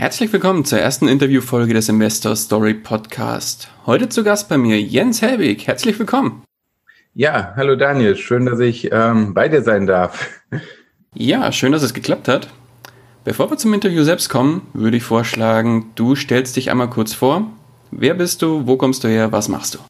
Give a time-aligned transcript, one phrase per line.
[0.00, 3.68] Herzlich willkommen zur ersten Interviewfolge des Investor Story Podcast.
[3.84, 5.66] Heute zu Gast bei mir Jens Helwig.
[5.66, 6.42] Herzlich willkommen.
[7.12, 8.16] Ja, hallo Daniel.
[8.16, 10.40] Schön, dass ich ähm, bei dir sein darf.
[11.12, 12.48] Ja, schön, dass es geklappt hat.
[13.24, 17.50] Bevor wir zum Interview selbst kommen, würde ich vorschlagen, du stellst dich einmal kurz vor.
[17.90, 18.66] Wer bist du?
[18.66, 19.32] Wo kommst du her?
[19.32, 19.80] Was machst du?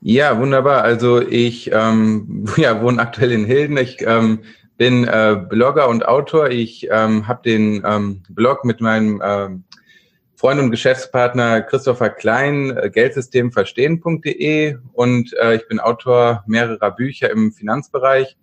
[0.00, 0.80] Ja, wunderbar.
[0.80, 3.76] Also ich ähm, ja, wohne aktuell in Hilden.
[3.76, 4.38] Ich ähm,
[4.80, 6.48] bin äh, Blogger und Autor.
[6.48, 9.64] Ich ähm, habe den ähm, Blog mit meinem ähm,
[10.36, 17.52] Freund und Geschäftspartner Christopher Klein, äh, geldsystemverstehen.de und äh, ich bin Autor mehrerer Bücher im
[17.52, 18.38] Finanzbereich.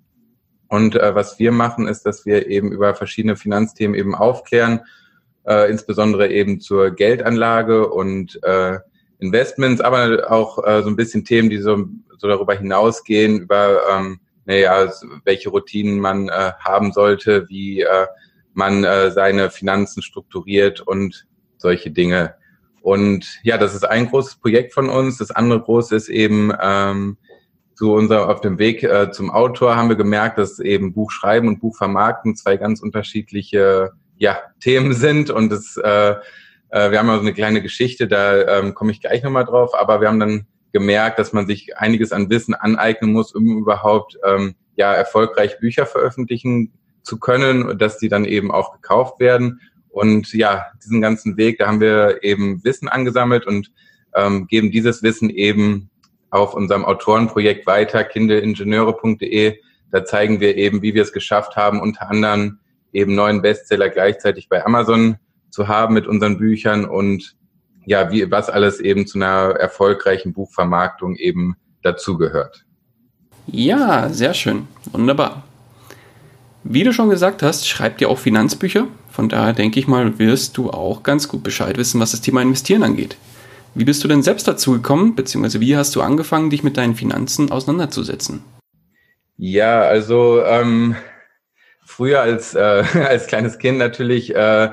[0.67, 4.81] Und äh, was wir machen, ist, dass wir eben über verschiedene Finanzthemen eben aufklären,
[5.47, 8.77] äh, insbesondere eben zur Geldanlage und äh,
[9.17, 11.87] Investments, aber auch äh, so ein bisschen Themen, die so,
[12.19, 14.91] so darüber hinausgehen, über ähm, naja,
[15.25, 18.07] welche Routinen man äh, haben sollte, wie äh,
[18.53, 22.35] man äh, seine Finanzen strukturiert und solche Dinge.
[22.81, 25.17] Und ja, das ist ein großes Projekt von uns.
[25.17, 27.17] Das andere große ist eben ähm,
[27.75, 31.59] zu unser auf dem Weg äh, zum Autor haben wir gemerkt, dass eben Buchschreiben und
[31.59, 35.29] Buchvermarkten zwei ganz unterschiedliche ja, Themen sind.
[35.29, 36.15] Und das, äh,
[36.69, 39.71] äh, wir haben ja so eine kleine Geschichte, da ähm, komme ich gleich nochmal drauf,
[39.77, 44.17] aber wir haben dann gemerkt, dass man sich einiges an Wissen aneignen muss, um überhaupt
[44.23, 49.59] ähm, ja erfolgreich Bücher veröffentlichen zu können und dass die dann eben auch gekauft werden.
[49.89, 53.71] Und ja, diesen ganzen Weg, da haben wir eben Wissen angesammelt und
[54.13, 55.89] ähm, geben dieses Wissen eben
[56.29, 59.57] auf unserem Autorenprojekt weiter, kindleingenieure.de.
[59.91, 62.59] Da zeigen wir eben, wie wir es geschafft haben, unter anderem
[62.93, 65.17] eben neuen Bestseller gleichzeitig bei Amazon
[65.49, 67.36] zu haben mit unseren Büchern und
[67.87, 72.65] ja, wie, was alles eben zu einer erfolgreichen Buchvermarktung eben dazugehört.
[73.47, 74.67] Ja, sehr schön.
[74.91, 75.43] Wunderbar.
[76.65, 78.89] Wie du schon gesagt hast, schreibt ihr auch Finanzbücher.
[79.09, 82.41] Von daher denke ich mal, wirst du auch ganz gut Bescheid wissen, was das Thema
[82.41, 83.15] Investieren angeht.
[83.73, 86.95] Wie bist du denn selbst dazu gekommen, beziehungsweise wie hast du angefangen, dich mit deinen
[86.95, 88.43] Finanzen auseinanderzusetzen?
[89.37, 90.97] Ja, also ähm,
[91.85, 92.59] früher als, äh,
[93.07, 94.71] als kleines Kind natürlich äh,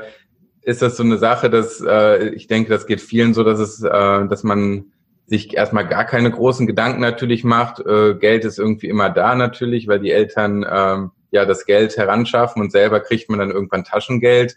[0.65, 3.83] ist das so eine Sache, dass äh, ich denke, das geht vielen so, dass es,
[3.83, 4.87] äh, dass man
[5.27, 7.81] sich erstmal gar keine großen Gedanken natürlich macht.
[7.81, 12.63] Äh, Geld ist irgendwie immer da natürlich, weil die Eltern ähm, ja das Geld heranschaffen
[12.63, 14.57] und selber kriegt man dann irgendwann Taschengeld.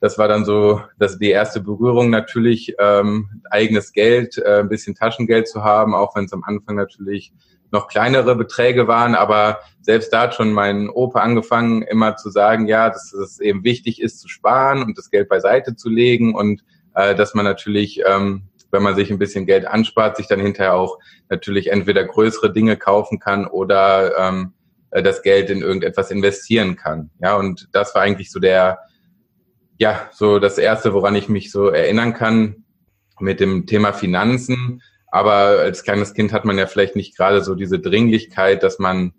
[0.00, 4.94] Das war dann so, dass die erste Berührung natürlich ähm, eigenes Geld, äh, ein bisschen
[4.94, 7.32] Taschengeld zu haben, auch wenn es am Anfang natürlich
[7.70, 12.66] noch kleinere Beträge waren, aber selbst da hat schon mein Opa angefangen, immer zu sagen,
[12.66, 16.62] ja, dass es eben wichtig ist zu sparen und das Geld beiseite zu legen und
[16.94, 20.74] äh, dass man natürlich, ähm, wenn man sich ein bisschen Geld anspart, sich dann hinterher
[20.74, 24.52] auch natürlich entweder größere Dinge kaufen kann oder ähm,
[24.90, 27.10] äh, das Geld in irgendetwas investieren kann.
[27.20, 28.78] Ja, und das war eigentlich so der,
[29.78, 32.64] ja, so das erste, woran ich mich so erinnern kann
[33.20, 37.54] mit dem Thema Finanzen aber als kleines Kind hat man ja vielleicht nicht gerade so
[37.54, 39.12] diese Dringlichkeit, dass man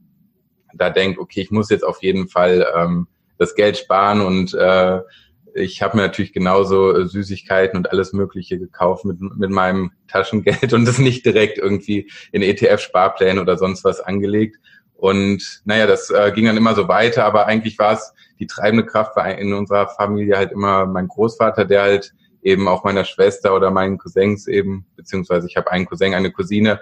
[0.73, 3.07] da denkt, okay, ich muss jetzt auf jeden Fall ähm,
[3.37, 5.01] das Geld sparen und äh,
[5.55, 10.73] ich habe mir natürlich genauso äh, Süßigkeiten und alles Mögliche gekauft mit, mit meinem Taschengeld
[10.73, 14.57] und das nicht direkt irgendwie in ETF-Sparpläne oder sonst was angelegt.
[14.95, 18.85] Und naja, das äh, ging dann immer so weiter, aber eigentlich war es die treibende
[18.85, 23.55] Kraft war in unserer Familie halt immer mein Großvater, der halt eben auch meiner Schwester
[23.55, 26.79] oder meinen Cousins eben, beziehungsweise ich habe einen Cousin, eine Cousine,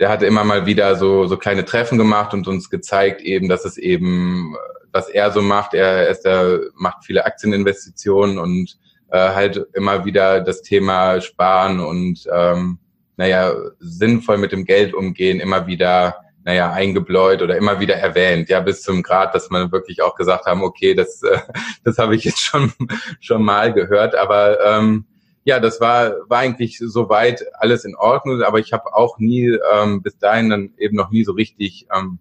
[0.00, 3.64] der hatte immer mal wieder so, so kleine Treffen gemacht und uns gezeigt eben, dass
[3.64, 4.56] es eben,
[4.92, 8.78] was er so macht, er, ist der, macht viele Aktieninvestitionen und
[9.10, 12.78] äh, halt immer wieder das Thema Sparen und ähm,
[13.16, 18.60] naja, sinnvoll mit dem Geld umgehen, immer wieder naja, eingebläut oder immer wieder erwähnt, ja,
[18.60, 21.38] bis zum Grad, dass man wirklich auch gesagt haben, okay, das, äh,
[21.84, 22.72] das habe ich jetzt schon,
[23.20, 25.06] schon mal gehört, aber ähm,
[25.44, 30.02] ja, das war, war eigentlich soweit alles in Ordnung, aber ich habe auch nie ähm,
[30.02, 32.18] bis dahin dann eben noch nie so richtig ähm,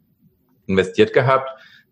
[0.67, 1.49] investiert gehabt,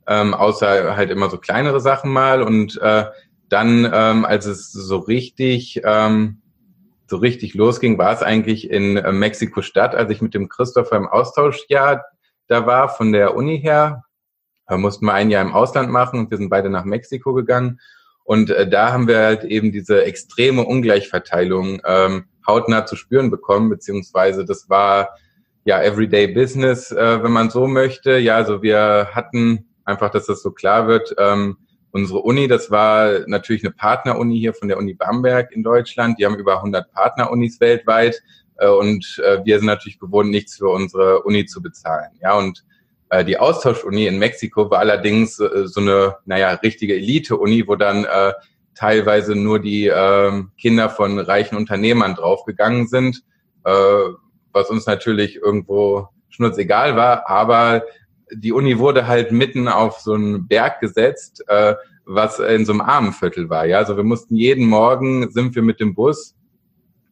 [0.08, 2.42] ähm, außer halt immer so kleinere Sachen mal.
[2.42, 3.06] Und äh,
[3.48, 6.42] dann, ähm, als es so richtig ähm,
[7.12, 11.08] so richtig losging, war es eigentlich in äh, Mexiko-Stadt, als ich mit dem Christopher im
[11.08, 12.06] Austauschjahr
[12.48, 14.04] da war von der Uni her.
[14.68, 17.80] Da mussten wir ein Jahr im Ausland machen und wir sind beide nach Mexiko gegangen.
[18.24, 23.70] Und äh, da haben wir halt eben diese extreme Ungleichverteilung ähm, hautnah zu spüren bekommen,
[23.70, 25.10] beziehungsweise das war
[25.66, 28.18] ja Everyday Business, äh, wenn man so möchte.
[28.18, 31.14] Ja, also wir hatten einfach, dass das so klar wird.
[31.18, 31.58] Ähm,
[31.92, 36.20] unsere Uni, das war natürlich eine Partneruni hier von der Uni Bamberg in Deutschland.
[36.20, 38.22] Die haben über 100 Partnerunis weltweit
[38.68, 42.12] und äh, wir sind natürlich gewohnt, nichts für unsere Uni zu bezahlen.
[42.22, 42.64] Ja, und
[43.10, 48.06] äh, die Austauschuni in Mexiko war allerdings äh, so eine, naja, richtige Elite-Uni, wo dann
[48.06, 48.34] äh,
[48.76, 53.24] teilweise nur die äh, Kinder von reichen Unternehmern draufgegangen sind,
[53.66, 53.72] äh,
[54.54, 57.84] was uns natürlich irgendwo schnurzegal war, aber
[58.34, 61.76] die Uni wurde halt mitten auf so einen Berg gesetzt, äh,
[62.06, 63.66] was in so einem Armenviertel war.
[63.66, 66.36] Ja, also wir mussten jeden Morgen sind wir mit dem Bus,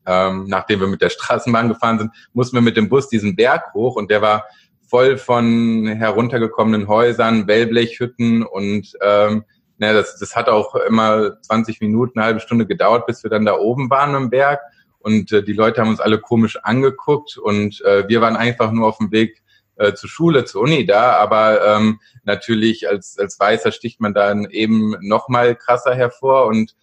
[0.09, 3.73] ähm, nachdem wir mit der Straßenbahn gefahren sind, mussten wir mit dem Bus diesen Berg
[3.73, 4.45] hoch und der war
[4.87, 9.43] voll von heruntergekommenen Häusern, Wellblechhütten und ähm,
[9.77, 13.45] ne, das, das hat auch immer 20 Minuten, eine halbe Stunde gedauert, bis wir dann
[13.45, 14.59] da oben waren am Berg.
[14.97, 18.87] Und äh, die Leute haben uns alle komisch angeguckt und äh, wir waren einfach nur
[18.87, 19.41] auf dem Weg
[19.75, 24.45] äh, zur Schule, zur Uni da, aber ähm, natürlich als, als Weißer sticht man dann
[24.49, 26.75] eben noch mal krasser hervor und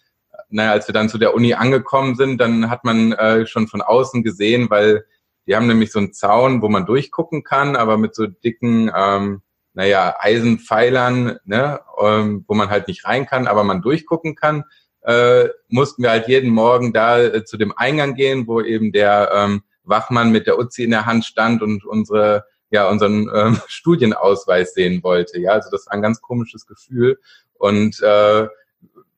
[0.49, 3.83] naja, als wir dann zu der Uni angekommen sind, dann hat man äh, schon von
[3.83, 5.05] außen gesehen, weil
[5.47, 9.43] die haben nämlich so einen Zaun, wo man durchgucken kann, aber mit so dicken, ähm,
[9.75, 14.65] naja, Eisenpfeilern, ne, ähm, wo man halt nicht rein kann, aber man durchgucken kann,
[15.03, 19.31] äh, mussten wir halt jeden Morgen da äh, zu dem Eingang gehen, wo eben der
[19.33, 24.75] ähm, Wachmann mit der Uzi in der Hand stand und unsere ja unseren ähm, Studienausweis
[24.75, 25.39] sehen wollte.
[25.39, 27.21] Ja, also das war ein ganz komisches Gefühl
[27.55, 28.49] und äh,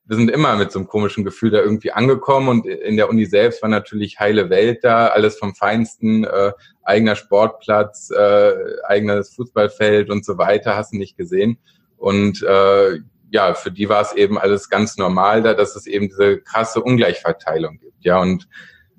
[0.08, 3.26] wir sind immer mit so einem komischen Gefühl da irgendwie angekommen und in der Uni
[3.26, 6.52] selbst war natürlich heile Welt da, alles vom Feinsten, äh,
[6.82, 11.58] eigener Sportplatz, äh, eigenes Fußballfeld und so weiter, hast du nicht gesehen.
[11.98, 13.00] Und äh,
[13.30, 16.82] ja, für die war es eben alles ganz normal da, dass es eben diese krasse
[16.82, 18.02] Ungleichverteilung gibt.
[18.02, 18.48] Ja, und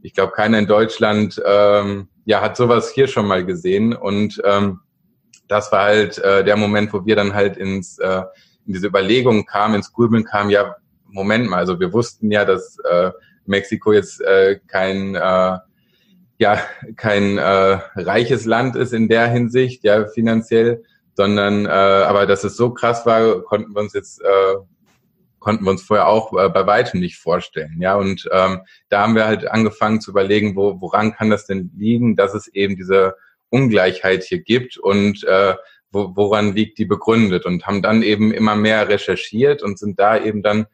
[0.04, 3.96] ich glaube, keiner in Deutschland ähm, ja, hat sowas hier schon mal gesehen.
[3.96, 4.82] Und ähm,
[5.48, 8.22] das war halt äh, der Moment, wo wir dann halt ins äh,
[8.68, 10.76] in diese Überlegungen kamen, ins Grübeln kamen, ja,
[11.12, 13.12] Moment mal, also wir wussten ja, dass äh,
[13.46, 15.58] Mexiko jetzt äh, kein äh,
[16.38, 16.62] ja
[16.96, 20.84] kein äh, reiches Land ist in der Hinsicht, ja finanziell,
[21.16, 24.56] sondern äh, aber dass es so krass war, konnten wir uns jetzt äh,
[25.40, 27.96] konnten wir uns vorher auch äh, bei weitem nicht vorstellen, ja.
[27.96, 32.16] Und ähm, da haben wir halt angefangen zu überlegen, wo, woran kann das denn liegen,
[32.16, 33.16] dass es eben diese
[33.50, 35.56] Ungleichheit hier gibt und äh,
[35.92, 37.46] wo, woran liegt die begründet?
[37.46, 40.68] Und haben dann eben immer mehr recherchiert und sind da eben dann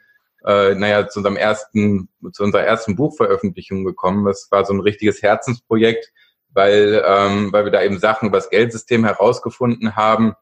[0.45, 4.25] äh, naja, zu unserem ersten, zu unserer ersten Buchveröffentlichung gekommen.
[4.25, 6.11] Das war so ein richtiges Herzensprojekt,
[6.53, 10.33] weil, ähm, weil wir da eben Sachen über das Geldsystem herausgefunden haben,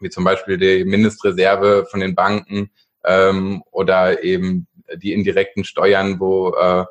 [0.00, 2.70] wie zum Beispiel die Mindestreserve von den Banken
[3.04, 6.84] ähm, oder eben die indirekten Steuern, wo äh,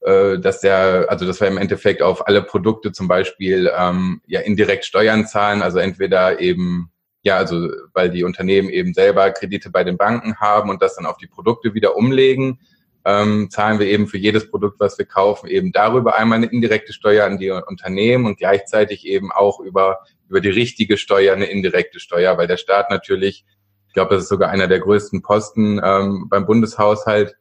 [0.00, 4.40] äh, dass der, also dass wir im Endeffekt auf alle Produkte zum Beispiel ähm, ja
[4.40, 6.89] indirekt Steuern zahlen, also entweder eben
[7.22, 11.06] ja, also weil die Unternehmen eben selber Kredite bei den Banken haben und das dann
[11.06, 12.58] auf die Produkte wieder umlegen,
[13.04, 16.92] ähm, zahlen wir eben für jedes Produkt, was wir kaufen, eben darüber einmal eine indirekte
[16.92, 22.00] Steuer an die Unternehmen und gleichzeitig eben auch über, über die richtige Steuer eine indirekte
[22.00, 23.44] Steuer, weil der Staat natürlich,
[23.88, 27.36] ich glaube, das ist sogar einer der größten Posten ähm, beim Bundeshaushalt,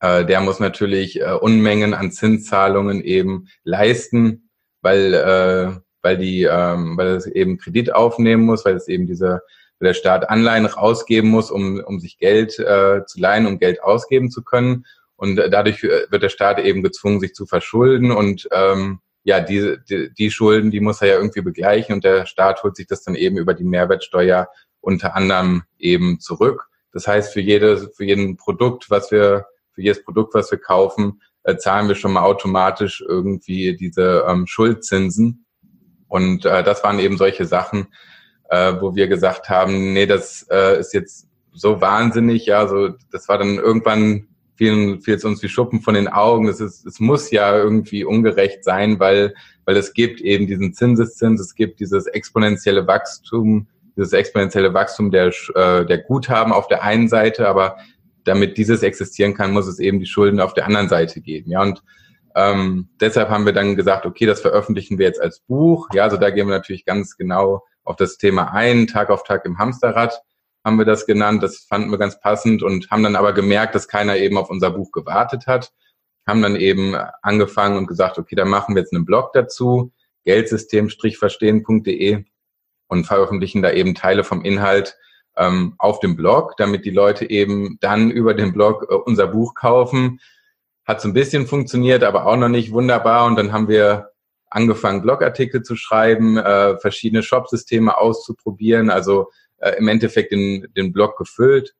[0.00, 4.50] äh, der muss natürlich äh, Unmengen an Zinszahlungen eben leisten,
[4.82, 9.42] weil äh, weil die, ähm, weil es eben Kredit aufnehmen muss, weil es eben diese,
[9.80, 13.82] weil der Staat Anleihen rausgeben muss, um, um sich Geld äh, zu leihen, um Geld
[13.82, 14.86] ausgeben zu können.
[15.16, 19.40] Und äh, dadurch äh, wird der Staat eben gezwungen, sich zu verschulden und ähm, ja,
[19.40, 22.86] diese, die, die Schulden, die muss er ja irgendwie begleichen und der Staat holt sich
[22.86, 24.48] das dann eben über die Mehrwertsteuer
[24.80, 26.68] unter anderem eben zurück.
[26.92, 31.20] Das heißt, für jedes, für jeden Produkt, was wir, für jedes Produkt, was wir kaufen,
[31.42, 35.45] äh, zahlen wir schon mal automatisch irgendwie diese ähm, Schuldzinsen.
[36.08, 37.88] Und äh, das waren eben solche Sachen,
[38.48, 43.28] äh, wo wir gesagt haben, nee, das äh, ist jetzt so wahnsinnig, ja, so das
[43.28, 46.48] war dann irgendwann fiel, fiel es uns wie Schuppen von den Augen.
[46.48, 49.34] Es ist, es muss ja irgendwie ungerecht sein, weil
[49.64, 55.32] weil es gibt eben diesen Zinseszins, es gibt dieses exponentielle Wachstum, dieses exponentielle Wachstum der
[55.54, 57.76] äh, der Guthaben auf der einen Seite, aber
[58.24, 61.62] damit dieses existieren kann, muss es eben die Schulden auf der anderen Seite geben, ja
[61.62, 61.82] und
[62.36, 65.88] ähm, deshalb haben wir dann gesagt, okay, das veröffentlichen wir jetzt als Buch.
[65.94, 68.86] Ja, also da gehen wir natürlich ganz genau auf das Thema ein.
[68.86, 70.22] Tag auf Tag im Hamsterrad
[70.62, 71.42] haben wir das genannt.
[71.42, 74.70] Das fanden wir ganz passend und haben dann aber gemerkt, dass keiner eben auf unser
[74.70, 75.72] Buch gewartet hat.
[76.26, 79.92] Haben dann eben angefangen und gesagt, okay, dann machen wir jetzt einen Blog dazu,
[80.26, 82.24] geldsystem-verstehen.de
[82.88, 84.98] und veröffentlichen da eben Teile vom Inhalt
[85.38, 89.54] ähm, auf dem Blog, damit die Leute eben dann über den Blog äh, unser Buch
[89.54, 90.20] kaufen.
[90.86, 93.26] Hat so ein bisschen funktioniert, aber auch noch nicht wunderbar.
[93.26, 94.10] Und dann haben wir
[94.50, 101.18] angefangen, Blogartikel zu schreiben, äh, verschiedene Shopsysteme auszuprobieren, also äh, im Endeffekt den, den Blog
[101.18, 101.74] gefüllt.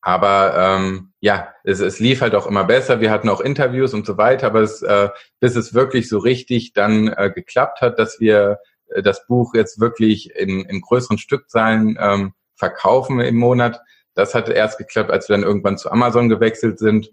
[0.00, 3.00] Aber ähm, ja, es, es lief halt auch immer besser.
[3.00, 5.08] Wir hatten auch Interviews und so weiter, aber es, äh,
[5.40, 9.80] bis es wirklich so richtig dann äh, geklappt hat, dass wir äh, das Buch jetzt
[9.80, 13.80] wirklich in, in größeren Stückzahlen ähm, verkaufen im Monat.
[14.14, 17.10] Das hat erst geklappt, als wir dann irgendwann zu Amazon gewechselt sind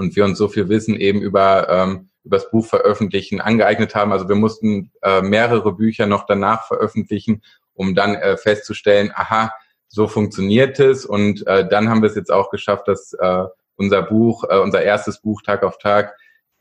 [0.00, 4.12] und wir uns so viel Wissen eben über ähm, über das Buch veröffentlichen angeeignet haben.
[4.12, 7.42] Also wir mussten äh, mehrere Bücher noch danach veröffentlichen,
[7.72, 9.52] um dann äh, festzustellen, aha,
[9.88, 11.06] so funktioniert es.
[11.06, 13.44] Und äh, dann haben wir es jetzt auch geschafft, dass äh,
[13.76, 16.16] unser Buch, äh, unser erstes Buch Tag auf Tag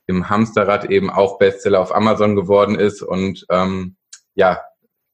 [0.08, 3.02] im Hamsterrad eben auch Bestseller auf Amazon geworden ist.
[3.02, 3.98] Und ähm,
[4.36, 4.62] ja,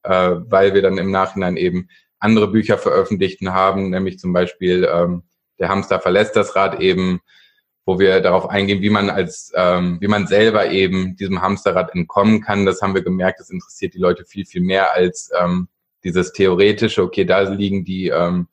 [0.04, 5.24] äh, weil wir dann im Nachhinein eben andere Bücher veröffentlicht haben, nämlich zum Beispiel ähm,
[5.58, 7.20] Der Hamster verlässt das Rad eben
[7.86, 12.42] wo wir darauf eingehen, wie man als, ähm, wie man selber eben diesem Hamsterrad entkommen
[12.42, 12.66] kann.
[12.66, 15.68] Das haben wir gemerkt, das interessiert die Leute viel, viel mehr als ähm,
[16.02, 18.48] dieses theoretische, okay, da liegen die, ähm,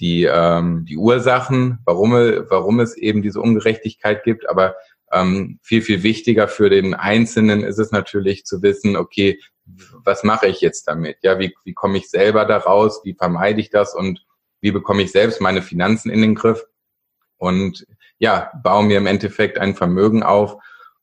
[0.00, 4.74] die, ähm, die Ursachen, warum, warum es eben diese Ungerechtigkeit gibt, aber
[5.12, 9.38] ähm, viel, viel wichtiger für den Einzelnen ist es natürlich zu wissen, okay,
[10.02, 11.18] was mache ich jetzt damit?
[11.22, 13.02] Ja, wie, wie komme ich selber da raus?
[13.04, 13.94] Wie vermeide ich das?
[13.94, 14.24] Und
[14.62, 16.64] wie bekomme ich selbst meine Finanzen in den Griff?
[17.36, 17.86] Und
[18.18, 20.56] ja, baue mir im Endeffekt ein Vermögen auf,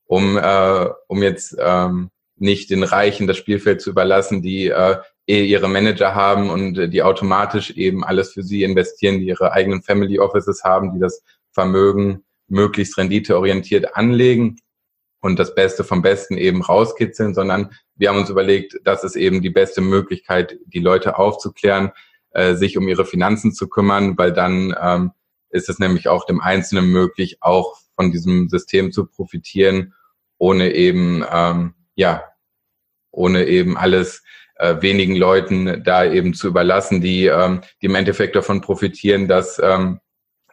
[0.06, 5.44] um, äh, um jetzt ähm, nicht den Reichen das Spielfeld zu überlassen, die äh, eh
[5.44, 9.82] ihre Manager haben und äh, die automatisch eben alles für sie investieren, die ihre eigenen
[9.82, 14.58] Family Offices haben, die das Vermögen möglichst renditeorientiert anlegen
[15.22, 19.42] und das Beste vom Besten eben rauskitzeln, sondern wir haben uns überlegt, das ist eben
[19.42, 21.92] die beste Möglichkeit, die Leute aufzuklären,
[22.32, 25.12] äh, sich um ihre Finanzen zu kümmern, weil dann ähm,
[25.50, 29.94] ist es nämlich auch dem Einzelnen möglich, auch von diesem System zu profitieren,
[30.38, 32.24] ohne eben, ähm, ja,
[33.12, 34.24] ohne eben alles
[34.56, 39.60] äh, wenigen Leuten da eben zu überlassen, die, ähm, die im Endeffekt davon profitieren, dass,
[39.60, 40.00] ähm,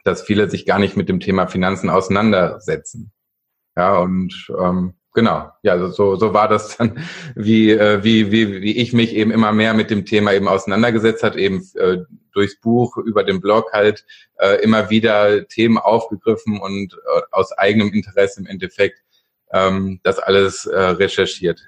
[0.03, 3.11] dass viele sich gar nicht mit dem Thema Finanzen auseinandersetzen.
[3.75, 7.03] Ja, und ähm, genau, ja, so, so war das dann,
[7.35, 11.23] wie, äh, wie, wie, wie ich mich eben immer mehr mit dem Thema eben auseinandergesetzt
[11.23, 11.99] hat, eben äh,
[12.33, 14.05] durchs Buch, über den Blog halt
[14.39, 18.99] äh, immer wieder Themen aufgegriffen und äh, aus eigenem Interesse im Endeffekt
[19.51, 21.61] ähm, das alles äh, recherchiert.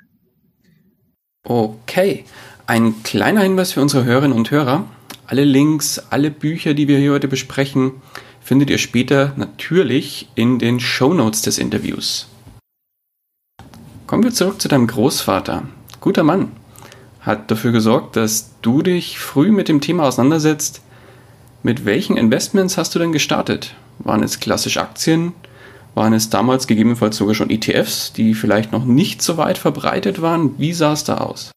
[1.43, 2.25] Okay,
[2.65, 4.85] ein kleiner Hinweis für unsere Hörerinnen und Hörer.
[5.27, 8.01] Alle Links, alle Bücher, die wir hier heute besprechen,
[8.41, 12.27] findet ihr später natürlich in den Show Notes des Interviews.
[14.07, 15.63] Kommen wir zurück zu deinem Großvater.
[16.00, 16.51] Guter Mann.
[17.21, 20.83] Hat dafür gesorgt, dass du dich früh mit dem Thema auseinandersetzt.
[21.63, 23.74] Mit welchen Investments hast du denn gestartet?
[23.97, 25.33] Waren es klassisch Aktien?
[25.95, 30.59] Waren es damals gegebenenfalls sogar schon ETFs, die vielleicht noch nicht so weit verbreitet waren?
[30.59, 31.50] Wie sah es da aus?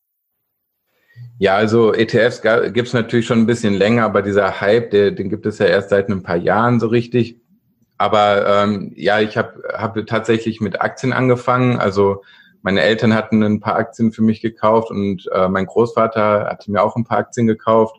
[1.39, 5.29] Ja, also ETFs gibt es natürlich schon ein bisschen länger, aber dieser Hype, der, den
[5.29, 7.43] gibt es ja erst seit ein paar Jahren so richtig.
[7.99, 11.79] Aber ähm, ja, ich habe hab tatsächlich mit Aktien angefangen.
[11.79, 12.23] Also
[12.63, 16.83] meine Eltern hatten ein paar Aktien für mich gekauft und äh, mein Großvater hatte mir
[16.83, 17.97] auch ein paar Aktien gekauft.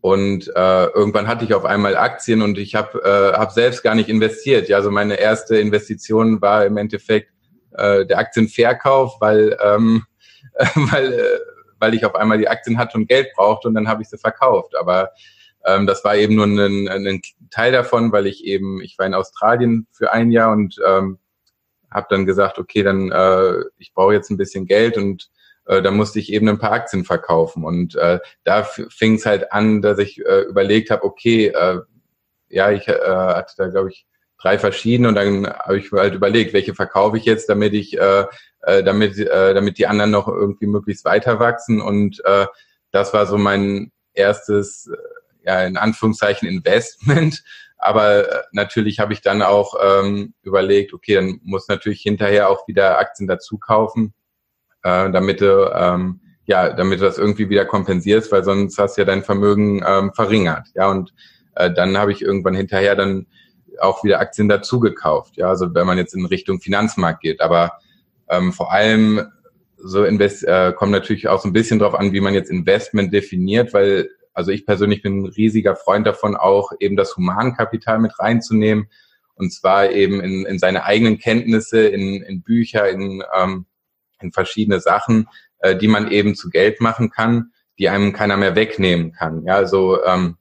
[0.00, 3.94] Und äh, irgendwann hatte ich auf einmal Aktien und ich habe äh, hab selbst gar
[3.94, 4.68] nicht investiert.
[4.68, 7.32] Ja, also meine erste Investition war im Endeffekt
[7.72, 10.04] äh, der Aktienverkauf, weil, ähm,
[10.74, 11.38] weil, äh,
[11.78, 14.18] weil ich auf einmal die Aktien hatte und Geld brauchte und dann habe ich sie
[14.18, 14.76] verkauft.
[14.76, 15.10] Aber
[15.66, 19.14] ähm, das war eben nur ein, ein Teil davon, weil ich eben, ich war in
[19.14, 21.18] Australien für ein Jahr und ähm,
[21.90, 25.28] habe dann gesagt, okay, dann äh, ich brauche jetzt ein bisschen Geld und
[25.66, 27.64] äh, da musste ich eben ein paar Aktien verkaufen.
[27.64, 31.80] Und äh, da fing es halt an, dass ich äh, überlegt habe, okay, äh,
[32.48, 34.06] ja, ich äh, hatte da, glaube ich,
[34.38, 38.26] drei verschiedene und dann habe ich halt überlegt, welche verkaufe ich jetzt, damit ich, äh,
[38.60, 41.80] äh, damit, äh, damit die anderen noch irgendwie möglichst weiter wachsen.
[41.80, 42.46] Und äh,
[42.92, 44.90] das war so mein erstes
[45.46, 47.42] ja, in Anführungszeichen Investment.
[47.78, 52.66] Aber äh, natürlich habe ich dann auch ähm, überlegt, okay, dann muss natürlich hinterher auch
[52.66, 54.14] wieder Aktien dazu kaufen,
[54.82, 59.02] äh, damit du ähm, ja, damit du das irgendwie wieder kompensierst, weil sonst hast du
[59.02, 60.68] ja dein Vermögen ähm, verringert.
[60.74, 61.12] Ja, und
[61.56, 63.26] äh, dann habe ich irgendwann hinterher dann
[63.80, 65.36] auch wieder Aktien dazu gekauft.
[65.36, 67.40] Ja, also wenn man jetzt in Richtung Finanzmarkt geht.
[67.40, 67.72] Aber
[68.28, 69.26] ähm, vor allem
[69.76, 73.12] so invest äh, kommt natürlich auch so ein bisschen drauf an, wie man jetzt Investment
[73.12, 78.18] definiert, weil also ich persönlich bin ein riesiger Freund davon, auch eben das Humankapital mit
[78.18, 78.90] reinzunehmen.
[79.34, 83.64] Und zwar eben in, in seine eigenen Kenntnisse, in, in Bücher, in, ähm,
[84.20, 85.26] in verschiedene Sachen,
[85.60, 89.42] äh, die man eben zu Geld machen kann, die einem keiner mehr wegnehmen kann.
[89.46, 90.36] Ja, also ähm,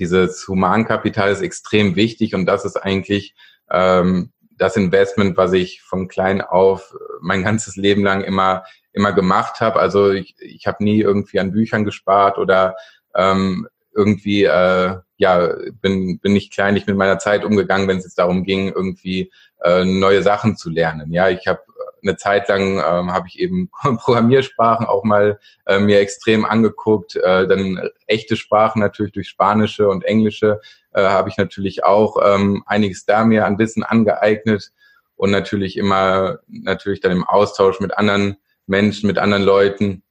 [0.00, 3.36] dieses Humankapital ist extrem wichtig und das ist eigentlich
[3.70, 9.60] ähm, das Investment, was ich von klein auf mein ganzes Leben lang immer immer gemacht
[9.60, 9.80] habe.
[9.80, 12.76] Also ich, ich habe nie irgendwie an Büchern gespart oder
[13.14, 18.18] ähm, irgendwie äh, ja bin bin nicht kleinlich mit meiner Zeit umgegangen, wenn es jetzt
[18.18, 19.30] darum ging, irgendwie
[19.62, 21.12] äh, neue Sachen zu lernen.
[21.12, 21.60] Ja, ich habe
[22.02, 27.16] eine Zeit lang ähm, habe ich eben Programmiersprachen auch mal äh, mir extrem angeguckt.
[27.16, 30.60] Äh, dann echte Sprachen natürlich durch Spanische und Englische
[30.92, 34.70] äh, habe ich natürlich auch ähm, einiges da mir an Wissen angeeignet
[35.16, 40.02] und natürlich immer natürlich dann im Austausch mit anderen Menschen, mit anderen Leuten,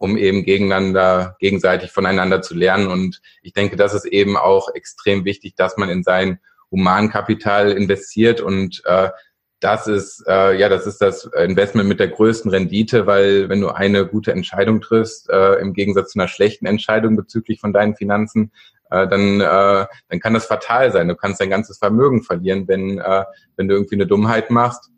[0.00, 2.86] um eben gegeneinander, gegenseitig voneinander zu lernen.
[2.86, 6.40] Und ich denke, das ist eben auch extrem wichtig, dass man in sein
[6.70, 9.10] Humankapital investiert und äh,
[9.58, 13.68] das ist äh, ja das ist das Investment mit der größten Rendite, weil wenn du
[13.68, 18.52] eine gute Entscheidung triffst, äh, im Gegensatz zu einer schlechten Entscheidung bezüglich von deinen Finanzen,
[18.90, 21.08] äh, dann äh, dann kann das fatal sein.
[21.08, 23.24] Du kannst dein ganzes Vermögen verlieren, wenn äh,
[23.56, 24.90] wenn du irgendwie eine Dummheit machst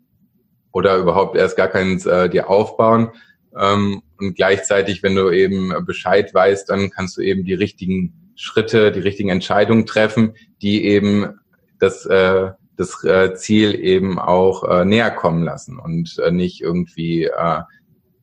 [0.71, 3.11] oder überhaupt erst gar keins äh, dir aufbauen.
[3.59, 8.91] Ähm, und gleichzeitig, wenn du eben Bescheid weißt, dann kannst du eben die richtigen Schritte,
[8.91, 11.39] die richtigen Entscheidungen treffen, die eben
[11.79, 17.25] das äh, das äh, Ziel eben auch äh, näher kommen lassen und äh, nicht irgendwie,
[17.25, 17.61] äh,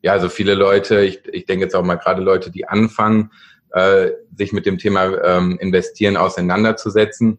[0.03, 3.31] ja, so viele Leute, ich, ich denke jetzt auch mal gerade Leute, die anfangen,
[3.73, 7.39] äh, sich mit dem Thema ähm, Investieren auseinanderzusetzen.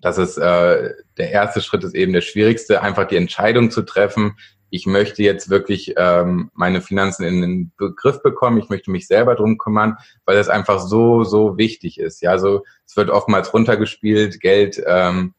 [0.00, 4.36] Das ist äh, der erste Schritt ist eben der schwierigste, einfach die Entscheidung zu treffen.
[4.74, 8.56] Ich möchte jetzt wirklich ähm, meine Finanzen in den Begriff bekommen.
[8.56, 12.22] Ich möchte mich selber drum kümmern, weil das einfach so so wichtig ist.
[12.22, 14.40] Ja, so es wird oftmals runtergespielt.
[14.40, 15.34] Geld ähm,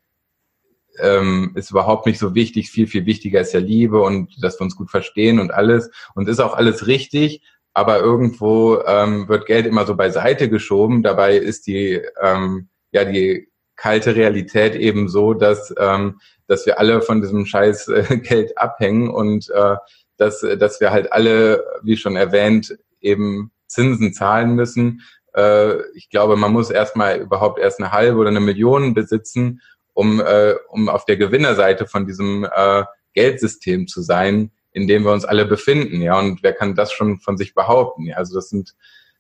[1.00, 2.70] ähm, ist überhaupt nicht so wichtig.
[2.70, 5.90] Viel, viel wichtiger ist ja Liebe und dass wir uns gut verstehen und alles.
[6.14, 7.42] Und ist auch alles richtig.
[7.74, 11.02] Aber irgendwo ähm, wird Geld immer so beiseite geschoben.
[11.02, 17.02] Dabei ist die, ähm, ja, die kalte Realität eben so, dass, ähm, dass wir alle
[17.02, 19.76] von diesem scheiß äh, Geld abhängen und äh,
[20.18, 25.02] dass, dass wir halt alle, wie schon erwähnt, eben Zinsen zahlen müssen.
[25.36, 29.62] Äh, ich glaube, man muss erstmal überhaupt erst eine halbe oder eine Million besitzen,
[29.94, 32.84] um, äh, um auf der Gewinnerseite von diesem äh,
[33.14, 36.02] Geldsystem zu sein, in dem wir uns alle befinden.
[36.02, 38.06] Ja, und wer kann das schon von sich behaupten?
[38.06, 38.76] Ja, also das sind,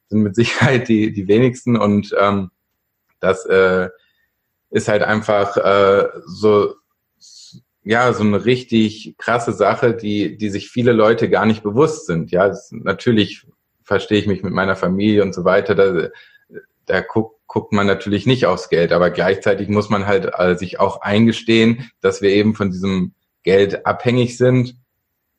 [0.07, 2.51] sind mit Sicherheit die, die wenigsten und ähm,
[3.19, 3.89] das äh,
[4.73, 6.73] ist halt einfach äh, so,
[7.83, 12.31] ja, so eine richtig krasse Sache, die, die sich viele Leute gar nicht bewusst sind.
[12.31, 13.45] Ja, das, natürlich
[13.83, 15.75] verstehe ich mich mit meiner Familie und so weiter.
[15.75, 16.09] Da,
[16.85, 20.79] da guckt guckt man natürlich nicht aufs Geld, aber gleichzeitig muss man halt äh, sich
[20.79, 24.75] auch eingestehen, dass wir eben von diesem Geld abhängig sind.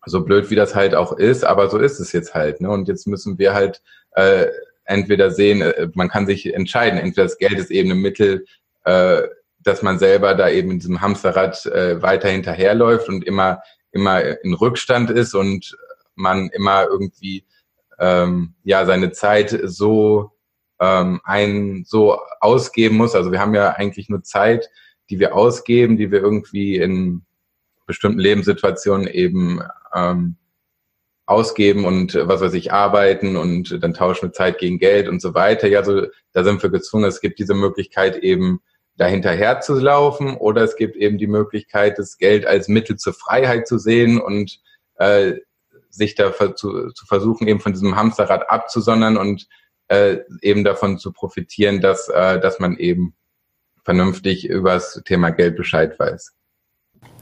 [0.07, 2.61] So blöd wie das halt auch ist, aber so ist es jetzt halt.
[2.61, 2.70] Ne?
[2.70, 4.47] Und jetzt müssen wir halt äh,
[4.85, 8.44] entweder sehen, äh, man kann sich entscheiden, entweder das Geld ist eben ein Mittel,
[8.85, 9.23] äh,
[9.61, 14.55] dass man selber da eben in diesem Hamsterrad äh, weiter hinterherläuft und immer immer in
[14.55, 15.77] Rückstand ist und
[16.14, 17.47] man immer irgendwie
[17.99, 20.33] ähm, ja seine Zeit so
[20.81, 23.14] ähm, ein so ausgeben muss.
[23.14, 24.68] Also wir haben ja eigentlich nur Zeit,
[25.11, 27.25] die wir ausgeben, die wir irgendwie in
[27.87, 29.61] bestimmten Lebenssituationen eben
[29.94, 30.37] ähm,
[31.27, 35.35] ausgeben und was weiß ich, arbeiten und dann tauschen wir Zeit gegen Geld und so
[35.35, 35.68] weiter.
[35.68, 37.05] Ja, so da sind wir gezwungen.
[37.05, 38.61] Es gibt diese Möglichkeit eben
[38.96, 43.66] dahinterher zu laufen oder es gibt eben die Möglichkeit, das Geld als Mittel zur Freiheit
[43.66, 44.61] zu sehen und
[44.96, 45.35] äh,
[45.90, 49.48] sich da zu, zu versuchen, eben von diesem Hamsterrad abzusondern und
[49.88, 53.14] äh, eben davon zu profitieren, dass, äh, dass man eben
[53.85, 56.33] vernünftig über das Thema Geld Bescheid weiß.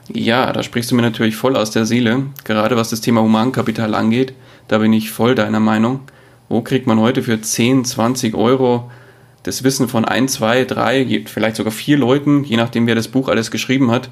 [0.08, 2.26] Ja, da sprichst du mir natürlich voll aus der Seele.
[2.44, 4.34] Gerade was das Thema Humankapital angeht,
[4.68, 6.02] da bin ich voll deiner Meinung.
[6.48, 8.90] Wo kriegt man heute für 10, 20 Euro
[9.42, 13.28] das Wissen von ein, zwei, drei, vielleicht sogar vier Leuten, je nachdem wer das Buch
[13.28, 14.10] alles geschrieben hat?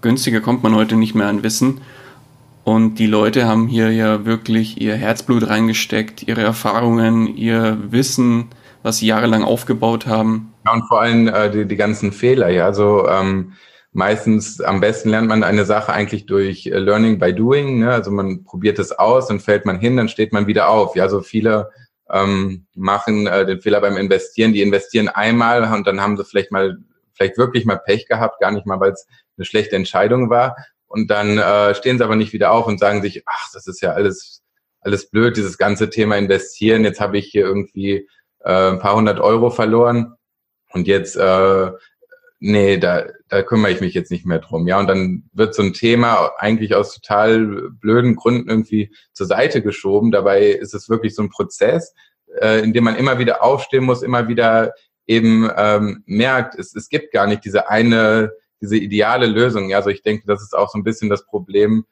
[0.00, 1.80] Günstiger kommt man heute nicht mehr an Wissen.
[2.64, 8.48] Und die Leute haben hier ja wirklich ihr Herzblut reingesteckt, ihre Erfahrungen, ihr Wissen,
[8.82, 10.52] was sie jahrelang aufgebaut haben.
[10.66, 12.66] Ja, und vor allem äh, die, die ganzen Fehler, ja.
[12.66, 13.54] Also ähm,
[13.92, 17.78] meistens am besten lernt man eine Sache eigentlich durch äh, Learning by Doing.
[17.78, 17.90] Ne?
[17.90, 20.94] Also man probiert es aus, dann fällt man hin, dann steht man wieder auf.
[20.94, 21.70] Ja, so viele
[22.10, 24.52] ähm, machen äh, den Fehler beim Investieren.
[24.52, 26.78] Die investieren einmal und dann haben sie vielleicht mal,
[27.12, 31.10] vielleicht wirklich mal Pech gehabt, gar nicht mal, weil es eine schlechte Entscheidung war und
[31.10, 33.92] dann äh, stehen sie aber nicht wieder auf und sagen sich, ach, das ist ja
[33.92, 34.42] alles,
[34.80, 36.84] alles blöd, dieses ganze Thema investieren.
[36.84, 38.08] Jetzt habe ich hier irgendwie
[38.40, 40.14] äh, ein paar hundert Euro verloren
[40.72, 41.70] und jetzt, äh,
[42.40, 44.66] nee, da, da kümmere ich mich jetzt nicht mehr drum.
[44.68, 49.62] Ja, und dann wird so ein Thema eigentlich aus total blöden Gründen irgendwie zur Seite
[49.62, 50.10] geschoben.
[50.10, 51.94] Dabei ist es wirklich so ein Prozess,
[52.40, 54.72] äh, in dem man immer wieder aufstehen muss, immer wieder
[55.06, 59.70] eben ähm, merkt, es, es gibt gar nicht diese eine, diese ideale Lösung.
[59.70, 61.86] Ja, also ich denke, das ist auch so ein bisschen das Problem,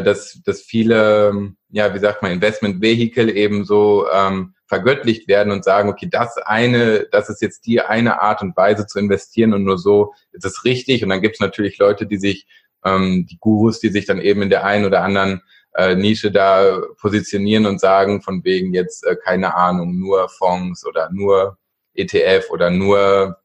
[0.00, 5.90] dass, dass viele, ja, wie sagt man, Investmentvehikel eben so ähm, vergöttlicht werden und sagen,
[5.90, 9.76] okay, das eine, das ist jetzt die eine Art und Weise zu investieren und nur
[9.76, 11.02] so ist es richtig.
[11.02, 12.46] Und dann gibt es natürlich Leute, die sich,
[12.82, 15.42] ähm, die Gurus, die sich dann eben in der einen oder anderen
[15.74, 21.10] äh, Nische da positionieren und sagen, von wegen jetzt, äh, keine Ahnung, nur Fonds oder
[21.12, 21.58] nur
[21.92, 23.41] ETF oder nur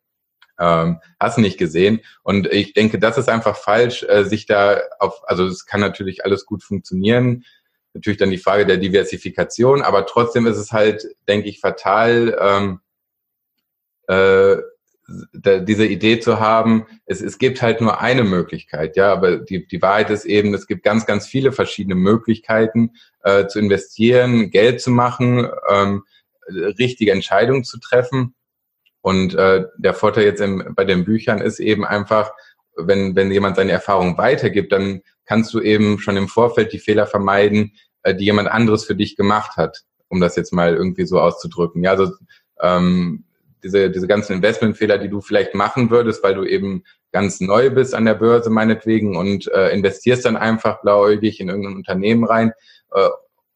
[0.60, 2.02] ähm, hast nicht gesehen.
[2.24, 6.26] Und ich denke, das ist einfach falsch, äh, sich da auf, also es kann natürlich
[6.26, 7.46] alles gut funktionieren.
[7.94, 12.80] Natürlich dann die Frage der Diversifikation, aber trotzdem ist es halt, denke ich, fatal, ähm,
[14.08, 14.58] äh,
[15.42, 19.82] diese Idee zu haben, es, es gibt halt nur eine Möglichkeit, ja, aber die, die
[19.82, 22.92] Wahrheit ist eben, es gibt ganz, ganz viele verschiedene Möglichkeiten
[23.24, 26.04] äh, zu investieren, Geld zu machen, ähm,
[26.50, 28.36] richtige Entscheidungen zu treffen.
[29.08, 32.30] Und äh, der Vorteil jetzt im, bei den Büchern ist eben einfach,
[32.76, 37.08] wenn, wenn jemand seine Erfahrung weitergibt, dann kannst du eben schon im Vorfeld die Fehler
[37.08, 37.72] vermeiden,
[38.04, 41.86] äh, die jemand anderes für dich gemacht hat, um das jetzt mal irgendwie so auszudrücken.
[41.86, 42.12] Ja, also
[42.60, 43.24] ähm,
[43.64, 47.96] diese, diese ganzen Investmentfehler, die du vielleicht machen würdest, weil du eben ganz neu bist
[47.96, 52.52] an der Börse meinetwegen und äh, investierst dann einfach blauäugig in irgendein Unternehmen rein
[52.92, 53.08] äh,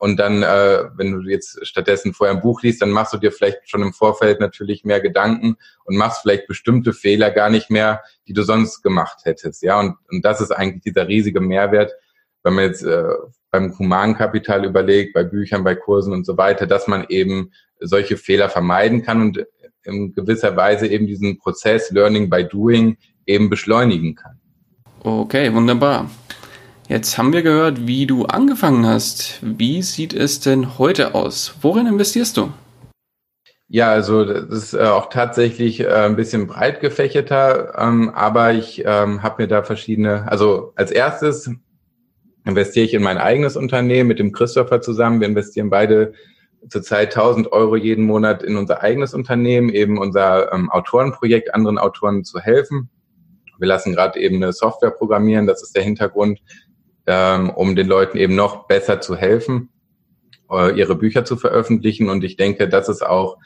[0.01, 3.31] und dann, äh, wenn du jetzt stattdessen vorher ein Buch liest, dann machst du dir
[3.31, 8.01] vielleicht schon im Vorfeld natürlich mehr Gedanken und machst vielleicht bestimmte Fehler gar nicht mehr,
[8.27, 9.61] die du sonst gemacht hättest.
[9.61, 11.91] Ja, und, und das ist eigentlich dieser riesige Mehrwert,
[12.41, 13.03] wenn man jetzt äh,
[13.51, 18.49] beim Humankapital überlegt, bei Büchern, bei Kursen und so weiter, dass man eben solche Fehler
[18.49, 19.45] vermeiden kann und
[19.83, 24.39] in gewisser Weise eben diesen Prozess Learning by Doing eben beschleunigen kann.
[25.03, 26.09] Okay, wunderbar.
[26.87, 29.39] Jetzt haben wir gehört, wie du angefangen hast.
[29.41, 31.55] Wie sieht es denn heute aus?
[31.61, 32.51] Worin investierst du?
[33.73, 38.83] Ja, also das ist äh, auch tatsächlich äh, ein bisschen breit gefächerter, ähm, aber ich
[38.85, 41.49] ähm, habe mir da verschiedene, also als erstes
[42.43, 45.21] investiere ich in mein eigenes Unternehmen mit dem Christopher zusammen.
[45.21, 46.11] Wir investieren beide
[46.67, 52.25] zurzeit 1000 Euro jeden Monat in unser eigenes Unternehmen, eben unser ähm, Autorenprojekt, anderen Autoren
[52.25, 52.89] zu helfen.
[53.57, 56.41] Wir lassen gerade eben eine Software programmieren, das ist der Hintergrund,
[57.11, 59.67] ähm, um den Leuten eben noch besser zu helfen,
[60.49, 62.09] äh, ihre Bücher zu veröffentlichen.
[62.09, 63.37] Und ich denke, das ist auch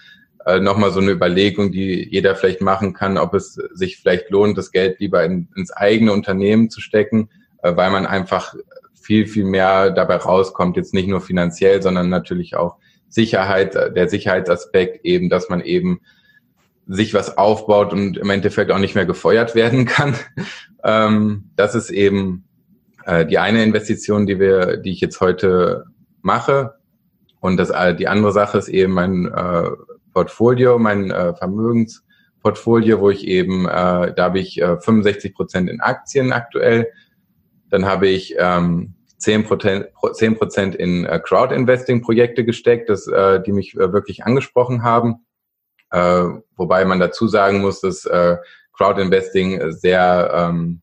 [0.45, 4.56] äh, nochmal so eine Überlegung, die jeder vielleicht machen kann, ob es sich vielleicht lohnt,
[4.56, 7.30] das Geld lieber in, ins eigene Unternehmen zu stecken,
[7.63, 8.54] äh, weil man einfach
[8.93, 12.75] viel, viel mehr dabei rauskommt, jetzt nicht nur finanziell, sondern natürlich auch
[13.10, 16.01] Sicherheit, der Sicherheitsaspekt eben, dass man eben
[16.88, 20.15] sich was aufbaut und im Endeffekt auch nicht mehr gefeuert werden kann.
[20.84, 22.45] Ähm, das ist eben
[23.06, 25.86] äh, die eine Investition, die wir, die ich jetzt heute
[26.22, 26.76] mache,
[27.46, 29.70] und das, äh, die andere Sache ist eben mein äh,
[30.13, 35.80] Portfolio, mein äh, Vermögensportfolio, wo ich eben, äh, da habe ich äh, 65 Prozent in
[35.80, 36.88] Aktien aktuell.
[37.70, 43.52] Dann habe ich ähm, 10 Prozent 10 Prozent in äh, Crowd-Investing-Projekte gesteckt, das, äh, die
[43.52, 45.26] mich äh, wirklich angesprochen haben.
[45.91, 46.24] Äh,
[46.56, 48.38] wobei man dazu sagen muss, dass äh,
[48.74, 50.82] Crowd-Investing sehr ähm,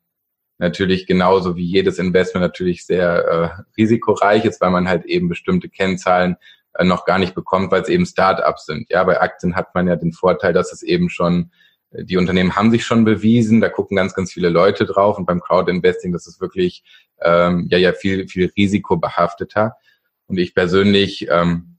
[0.58, 5.68] natürlich genauso wie jedes Investment natürlich sehr äh, risikoreich ist, weil man halt eben bestimmte
[5.68, 6.36] Kennzahlen
[6.74, 8.90] äh, noch gar nicht bekommt, weil es eben Start-ups sind.
[8.90, 11.50] Ja, bei Aktien hat man ja den Vorteil, dass es eben schon
[11.90, 15.26] äh, die Unternehmen haben sich schon bewiesen, da gucken ganz, ganz viele Leute drauf und
[15.26, 16.84] beim Crowd-Investing, das ist wirklich
[17.20, 19.76] ähm, ja ja viel, viel risikobehafteter.
[20.26, 21.78] Und ich persönlich ähm,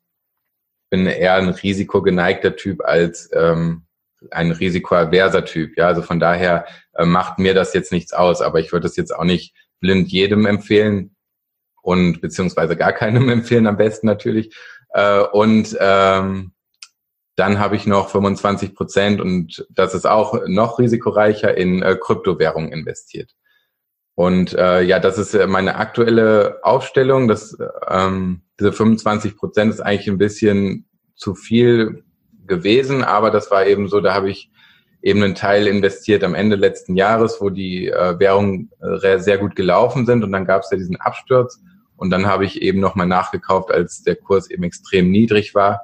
[0.89, 3.83] bin eher ein risikogeneigter Typ als ähm,
[4.31, 5.77] ein risikoaverser Typ.
[5.77, 8.95] Ja, also von daher äh, macht mir das jetzt nichts aus, aber ich würde es
[8.95, 11.15] jetzt auch nicht blind jedem empfehlen
[11.81, 14.55] und beziehungsweise gar keinem empfehlen am besten natürlich.
[14.93, 16.53] Äh, und ähm,
[17.35, 22.71] dann habe ich noch 25 Prozent und das ist auch noch risikoreicher in äh, Kryptowährungen
[22.71, 23.31] investiert.
[24.15, 27.27] Und äh, ja, das ist äh, meine aktuelle Aufstellung.
[27.27, 27.57] Das,
[27.87, 32.03] ähm, diese 25 Prozent ist eigentlich ein bisschen zu viel
[32.47, 34.49] gewesen, aber das war eben so, da habe ich
[35.01, 39.55] eben einen Teil investiert am Ende letzten Jahres, wo die äh, Währungen äh, sehr gut
[39.55, 41.61] gelaufen sind und dann gab es ja diesen Absturz
[41.97, 45.81] und dann habe ich eben nochmal nachgekauft, als der Kurs eben extrem niedrig war,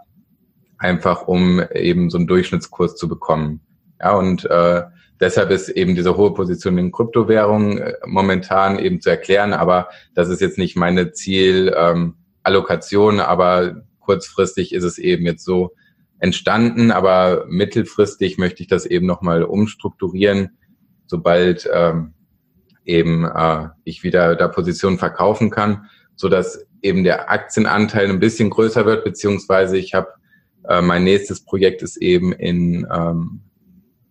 [0.77, 3.59] einfach um eben so einen Durchschnittskurs zu bekommen.
[4.01, 4.83] Ja, und äh,
[5.19, 10.29] deshalb ist eben diese hohe Position in Kryptowährungen äh, momentan eben zu erklären, aber das
[10.29, 15.73] ist jetzt nicht meine Zielallokation, ähm, aber kurzfristig ist es eben jetzt so,
[16.19, 20.57] entstanden, aber mittelfristig möchte ich das eben nochmal umstrukturieren,
[21.07, 22.13] sobald ähm,
[22.85, 28.49] eben äh, ich wieder da Positionen verkaufen kann, so dass eben der Aktienanteil ein bisschen
[28.49, 30.09] größer wird, beziehungsweise ich habe
[30.67, 33.41] äh, mein nächstes Projekt ist eben in ähm,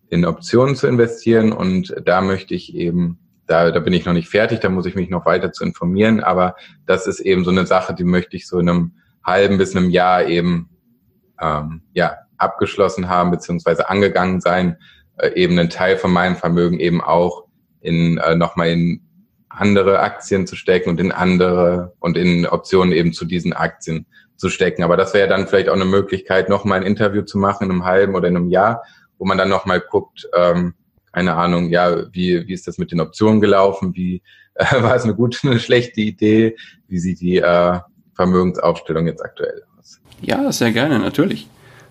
[0.09, 4.27] in Optionen zu investieren und da möchte ich eben, da, da bin ich noch nicht
[4.27, 7.65] fertig, da muss ich mich noch weiter zu informieren, aber das ist eben so eine
[7.65, 8.91] Sache, die möchte ich so in einem
[9.23, 10.69] halben bis einem Jahr eben
[11.41, 14.77] ähm, ja, abgeschlossen haben, beziehungsweise angegangen sein,
[15.17, 17.45] äh, eben einen Teil von meinem Vermögen eben auch
[17.81, 19.01] in äh, nochmal in
[19.49, 24.05] andere Aktien zu stecken und in andere und in Optionen eben zu diesen Aktien
[24.37, 24.83] zu stecken.
[24.83, 27.85] Aber das wäre dann vielleicht auch eine Möglichkeit, nochmal ein Interview zu machen in einem
[27.85, 28.83] halben oder in einem Jahr,
[29.17, 30.75] wo man dann nochmal guckt, ähm,
[31.11, 34.21] keine Ahnung, ja, wie, wie ist das mit den Optionen gelaufen, wie
[34.55, 36.55] äh, war es eine gute, eine schlechte Idee,
[36.87, 37.79] wie sieht die äh,
[38.15, 39.99] Vermögensaufstellung jetzt aktuell aus?
[40.21, 41.47] Ja, sehr gerne, natürlich.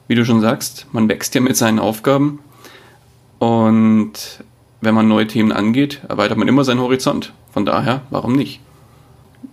[0.07, 2.41] Wie du schon sagst, man wächst ja mit seinen Aufgaben
[3.39, 4.13] und
[4.81, 7.33] wenn man neue Themen angeht, erweitert man immer seinen Horizont.
[7.53, 8.61] Von daher, warum nicht?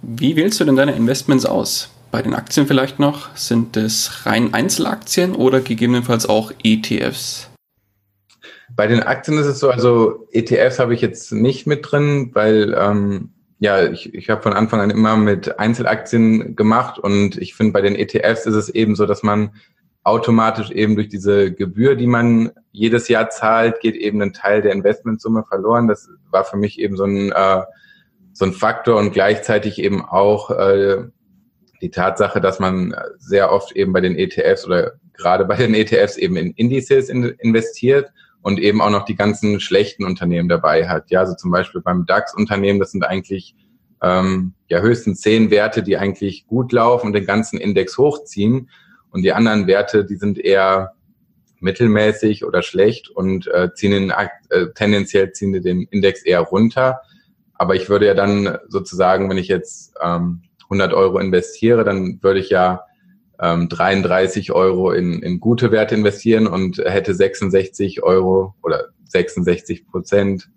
[0.01, 1.89] Wie wählst du denn deine Investments aus?
[2.11, 7.49] Bei den Aktien vielleicht noch, sind es rein Einzelaktien oder gegebenenfalls auch ETFs?
[8.75, 12.75] Bei den Aktien ist es so, also ETFs habe ich jetzt nicht mit drin, weil
[12.77, 13.29] ähm,
[13.65, 17.81] ja, ich, ich habe von Anfang an immer mit Einzelaktien gemacht und ich finde, bei
[17.81, 19.55] den ETFs ist es eben so, dass man
[20.03, 24.71] automatisch eben durch diese Gebühr, die man jedes Jahr zahlt, geht eben ein Teil der
[24.71, 25.87] Investmentsumme verloren.
[25.87, 27.63] Das war für mich eben so ein, äh,
[28.33, 31.05] so ein Faktor und gleichzeitig eben auch äh,
[31.81, 36.17] die Tatsache, dass man sehr oft eben bei den ETFs oder gerade bei den ETFs
[36.17, 38.11] eben in Indizes in, investiert
[38.45, 41.09] und eben auch noch die ganzen schlechten Unternehmen dabei hat.
[41.09, 43.55] Ja, also zum Beispiel beim DAX-Unternehmen, das sind eigentlich
[44.03, 48.69] ähm, ja höchstens zehn Werte, die eigentlich gut laufen und den ganzen Index hochziehen.
[49.09, 50.93] Und die anderen Werte, die sind eher
[51.59, 57.01] mittelmäßig oder schlecht und äh, ziehen den, äh, tendenziell ziehen den Index eher runter.
[57.55, 62.41] Aber ich würde ja dann sozusagen, wenn ich jetzt ähm, 100 Euro investiere, dann würde
[62.41, 62.83] ich ja
[63.39, 70.49] ähm, 33 Euro in, in gute Werte investieren und hätte 66 Euro oder 66 Prozent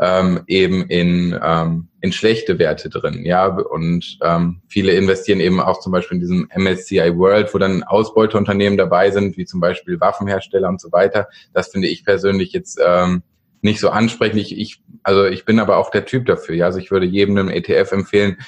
[0.00, 3.24] ähm, eben in, ähm, in schlechte Werte drin.
[3.24, 7.82] Ja, und ähm, viele investieren eben auch zum Beispiel in diesem MSCI World, wo dann
[7.82, 11.28] Ausbeuteunternehmen dabei sind, wie zum Beispiel Waffenhersteller und so weiter.
[11.52, 13.22] Das finde ich persönlich jetzt ähm,
[13.60, 14.40] nicht so ansprechend.
[14.40, 16.54] Ich, ich, also ich bin aber auch der Typ dafür.
[16.56, 18.38] Ja, also ich würde jedem einen ETF empfehlen,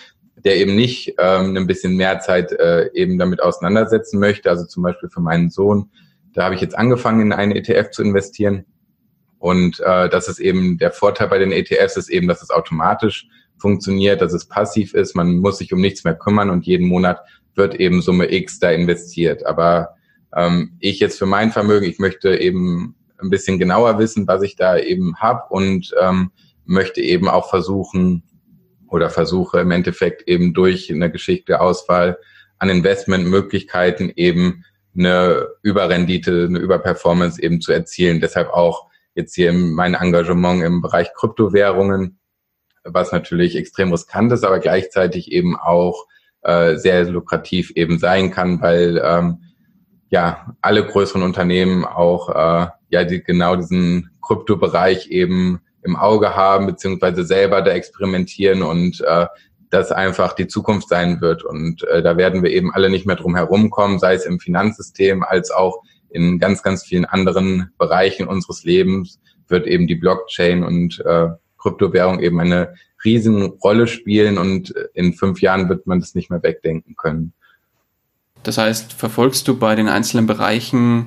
[0.44, 4.50] der eben nicht ähm, ein bisschen mehr Zeit äh, eben damit auseinandersetzen möchte.
[4.50, 5.90] Also zum Beispiel für meinen Sohn,
[6.34, 8.66] da habe ich jetzt angefangen, in einen ETF zu investieren.
[9.38, 13.28] Und äh, das ist eben der Vorteil bei den ETFs, ist eben, dass es automatisch
[13.56, 15.14] funktioniert, dass es passiv ist.
[15.14, 17.20] Man muss sich um nichts mehr kümmern und jeden Monat
[17.54, 19.46] wird eben Summe X da investiert.
[19.46, 19.94] Aber
[20.34, 24.56] ähm, ich jetzt für mein Vermögen, ich möchte eben ein bisschen genauer wissen, was ich
[24.56, 26.30] da eben habe und ähm,
[26.64, 28.22] möchte eben auch versuchen,
[28.88, 32.18] oder versuche im Endeffekt eben durch eine geschickte Auswahl
[32.58, 34.64] an Investmentmöglichkeiten eben
[34.96, 38.20] eine Überrendite, eine Überperformance eben zu erzielen.
[38.20, 42.18] Deshalb auch jetzt hier mein Engagement im Bereich Kryptowährungen,
[42.84, 46.06] was natürlich extrem riskant ist, aber gleichzeitig eben auch
[46.42, 49.38] äh, sehr lukrativ eben sein kann, weil ähm,
[50.10, 56.66] ja alle größeren Unternehmen auch äh, ja die genau diesen Kryptobereich eben im Auge haben,
[56.66, 59.26] beziehungsweise selber da experimentieren und äh,
[59.70, 61.44] das einfach die Zukunft sein wird.
[61.44, 65.22] Und äh, da werden wir eben alle nicht mehr drum herumkommen, sei es im Finanzsystem
[65.22, 69.18] als auch in ganz, ganz vielen anderen Bereichen unseres Lebens
[69.48, 75.40] wird eben die Blockchain und äh, Kryptowährung eben eine riesen Rolle spielen und in fünf
[75.42, 77.32] Jahren wird man das nicht mehr wegdenken können.
[78.42, 81.06] Das heißt, verfolgst du bei den einzelnen Bereichen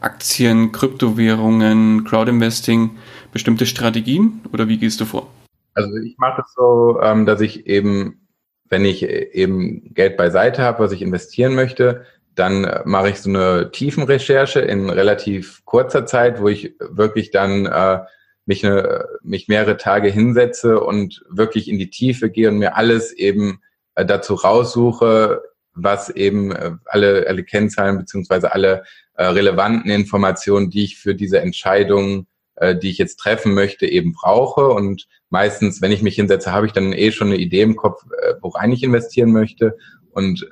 [0.00, 2.98] Aktien, Kryptowährungen, Crowdinvesting
[3.32, 5.30] bestimmte Strategien oder wie gehst du vor?
[5.74, 8.28] Also ich mache es so, ähm, dass ich eben,
[8.68, 13.70] wenn ich eben Geld beiseite habe, was ich investieren möchte, dann mache ich so eine
[13.72, 18.00] Tiefenrecherche in relativ kurzer Zeit, wo ich wirklich dann äh,
[18.46, 23.12] mich, eine, mich mehrere Tage hinsetze und wirklich in die Tiefe gehe und mir alles
[23.12, 23.60] eben
[23.94, 25.42] äh, dazu raussuche,
[25.74, 31.40] was eben äh, alle, alle Kennzahlen beziehungsweise alle äh, relevanten Informationen, die ich für diese
[31.40, 32.26] Entscheidung,
[32.60, 34.68] äh, die ich jetzt treffen möchte, eben brauche.
[34.68, 38.04] Und meistens, wenn ich mich hinsetze, habe ich dann eh schon eine Idee im Kopf,
[38.22, 39.76] äh, worein ich investieren möchte
[40.12, 40.48] und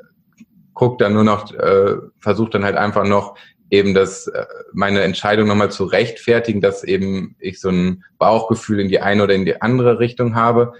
[0.74, 3.36] gucke dann nur noch, äh, versuche dann halt einfach noch
[3.70, 8.88] eben das, äh, meine Entscheidung nochmal zu rechtfertigen, dass eben ich so ein Bauchgefühl in
[8.88, 10.72] die eine oder in die andere Richtung habe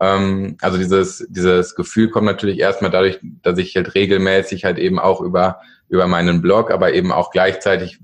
[0.00, 4.98] ähm, also dieses, dieses Gefühl kommt natürlich erstmal dadurch, dass ich halt regelmäßig halt eben
[4.98, 8.00] auch über, über meinen Blog, aber eben auch gleichzeitig,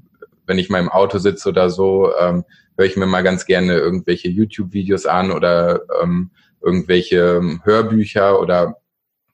[0.50, 2.44] wenn ich mal im Auto sitze oder so, ähm,
[2.76, 8.78] höre ich mir mal ganz gerne irgendwelche YouTube-Videos an oder ähm, irgendwelche Hörbücher oder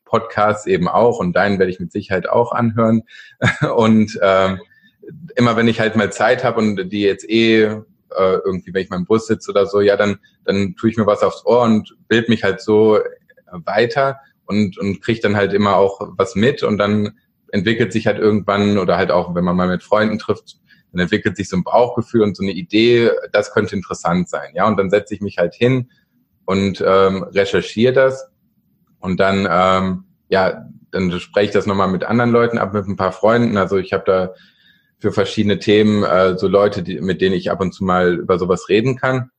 [0.04, 3.04] Podcasts eben auch und deinen werde ich mit Sicherheit auch anhören.
[3.76, 4.60] und ähm,
[5.36, 8.90] immer wenn ich halt mal Zeit habe und die jetzt eh äh, irgendwie, wenn ich
[8.90, 11.62] mal im Bus sitze oder so, ja, dann, dann tue ich mir was aufs Ohr
[11.62, 12.98] und bild mich halt so
[13.50, 17.12] weiter und, und kriege dann halt immer auch was mit und dann
[17.52, 20.58] entwickelt sich halt irgendwann oder halt auch, wenn man mal mit Freunden trifft,
[20.96, 24.50] dann entwickelt sich so ein Bauchgefühl und so eine Idee, das könnte interessant sein.
[24.54, 25.90] Ja, und dann setze ich mich halt hin
[26.44, 28.30] und ähm, recherchiere das
[29.00, 32.96] und dann, ähm, ja, dann spreche ich das nochmal mit anderen Leuten ab, mit ein
[32.96, 33.56] paar Freunden.
[33.56, 34.34] Also ich habe da
[34.98, 38.38] für verschiedene Themen äh, so Leute, die, mit denen ich ab und zu mal über
[38.38, 39.30] sowas reden kann.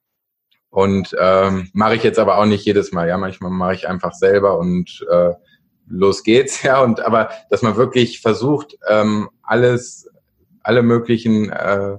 [0.69, 3.07] Und ähm, mache ich jetzt aber auch nicht jedes Mal.
[3.07, 5.33] Ja, manchmal mache ich einfach selber und äh,
[5.87, 6.63] los geht's.
[6.67, 10.06] Ja, und aber dass man wirklich versucht, ähm, alles,
[10.67, 11.97] alle möglichen äh,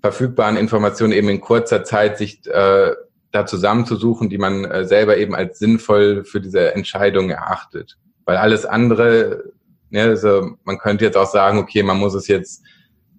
[0.00, 2.92] verfügbaren Informationen eben in kurzer Zeit sich äh,
[3.30, 7.96] da zusammenzusuchen, die man äh, selber eben als sinnvoll für diese Entscheidung erachtet.
[8.24, 9.52] Weil alles andere,
[9.90, 12.62] ja, also man könnte jetzt auch sagen, okay, man muss es jetzt,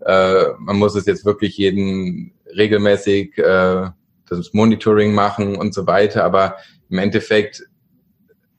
[0.02, 3.90] äh, man muss es jetzt wirklich jeden regelmäßig äh,
[4.30, 6.58] das Monitoring machen und so weiter, aber
[6.90, 7.64] im Endeffekt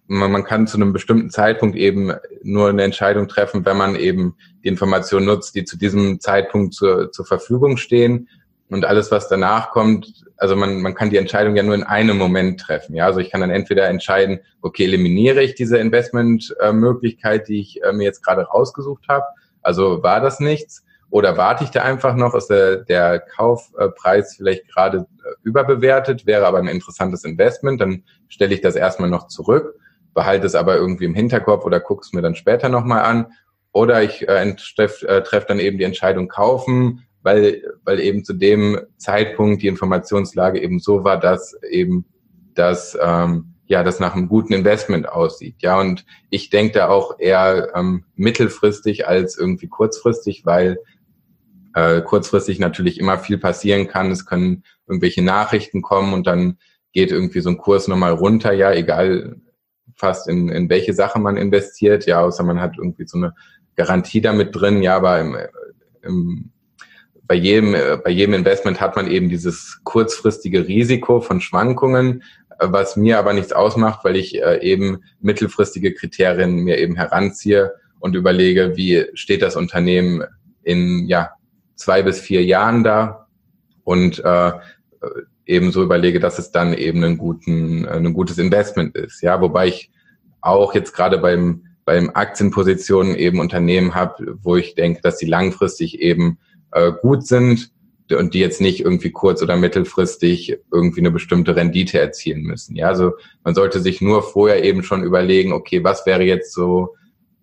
[0.08, 4.36] man, man kann zu einem bestimmten Zeitpunkt eben nur eine Entscheidung treffen, wenn man eben
[4.62, 8.28] die Informationen nutzt, die zu diesem Zeitpunkt zur, zur Verfügung stehen.
[8.68, 12.18] Und alles, was danach kommt, also man, man kann die Entscheidung ja nur in einem
[12.18, 12.96] Moment treffen.
[12.96, 17.92] Ja, also ich kann dann entweder entscheiden, okay, eliminiere ich diese Investmentmöglichkeit, die ich äh,
[17.92, 19.24] mir jetzt gerade rausgesucht habe.
[19.62, 20.84] Also war das nichts?
[21.10, 26.46] Oder warte ich da einfach noch, ist der, der Kaufpreis vielleicht gerade äh, überbewertet, wäre
[26.46, 29.78] aber ein interessantes Investment, dann stelle ich das erstmal noch zurück,
[30.16, 33.26] behalte es aber irgendwie im Hinterkopf oder gucke es mir dann später nochmal an.
[33.72, 38.32] Oder ich äh, treffe äh, treff dann eben die Entscheidung kaufen, weil, weil eben zu
[38.32, 42.06] dem Zeitpunkt die Informationslage eben so war, dass eben
[42.54, 45.56] das, ähm, ja, das nach einem guten Investment aussieht.
[45.58, 50.78] Ja, und ich denke da auch eher ähm, mittelfristig als irgendwie kurzfristig, weil
[51.74, 54.10] äh, kurzfristig natürlich immer viel passieren kann.
[54.10, 56.56] Es können irgendwelche Nachrichten kommen und dann
[56.94, 59.36] geht irgendwie so ein Kurs nochmal runter, ja, egal
[59.96, 63.34] fast in, in welche Sache man investiert, ja, außer man hat irgendwie so eine
[63.74, 65.36] Garantie damit drin, ja, aber im,
[66.02, 66.50] im
[67.28, 67.72] bei jedem,
[68.04, 72.22] bei jedem Investment hat man eben dieses kurzfristige Risiko von Schwankungen,
[72.58, 78.14] was mir aber nichts ausmacht, weil ich äh, eben mittelfristige Kriterien mir eben heranziehe und
[78.14, 80.22] überlege, wie steht das Unternehmen
[80.62, 81.32] in ja,
[81.74, 83.26] zwei bis vier Jahren da.
[83.84, 84.52] Und äh,
[85.46, 89.22] eben so überlege, dass es dann eben ein, guten, ein gutes Investment ist.
[89.22, 89.90] Ja, wobei ich
[90.40, 96.00] auch jetzt gerade beim, beim Aktienpositionen eben Unternehmen habe, wo ich denke, dass sie langfristig
[96.00, 96.38] eben
[96.72, 97.70] äh, gut sind
[98.12, 102.76] und die jetzt nicht irgendwie kurz- oder mittelfristig irgendwie eine bestimmte Rendite erzielen müssen.
[102.76, 103.12] Ja, also
[103.44, 106.94] man sollte sich nur vorher eben schon überlegen, okay, was wäre jetzt so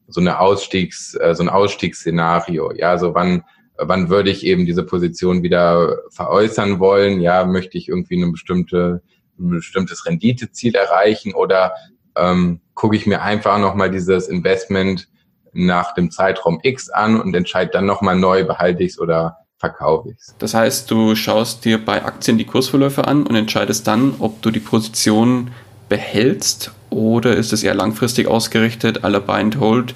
[0.07, 2.71] so eine Ausstiegs, äh, so ein Ausstiegsszenario?
[2.73, 3.43] Ja, also wann
[3.87, 7.21] wann würde ich eben diese Position wieder veräußern wollen?
[7.21, 9.01] Ja, möchte ich irgendwie eine bestimmte
[9.39, 11.73] ein bestimmtes Renditeziel erreichen oder
[12.15, 15.07] ähm, gucke ich mir einfach nochmal dieses Investment
[15.53, 20.09] nach dem Zeitraum X an und entscheide dann nochmal neu, behalte ich es oder verkaufe
[20.09, 20.35] ich es.
[20.39, 24.51] Das heißt, du schaust dir bei Aktien die Kursverläufe an und entscheidest dann, ob du
[24.51, 25.51] die Position
[25.89, 29.93] behältst oder ist es eher langfristig ausgerichtet, Buy and Hold.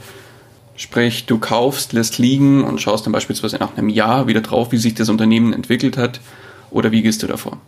[0.77, 4.77] Sprich, du kaufst, lässt liegen und schaust dann beispielsweise nach einem Jahr wieder drauf, wie
[4.77, 6.21] sich das Unternehmen entwickelt hat.
[6.69, 7.59] Oder wie gehst du davor?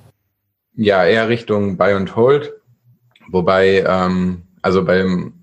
[0.75, 2.53] Ja, eher Richtung Buy and Hold.
[3.27, 5.33] Wobei, ähm, also beim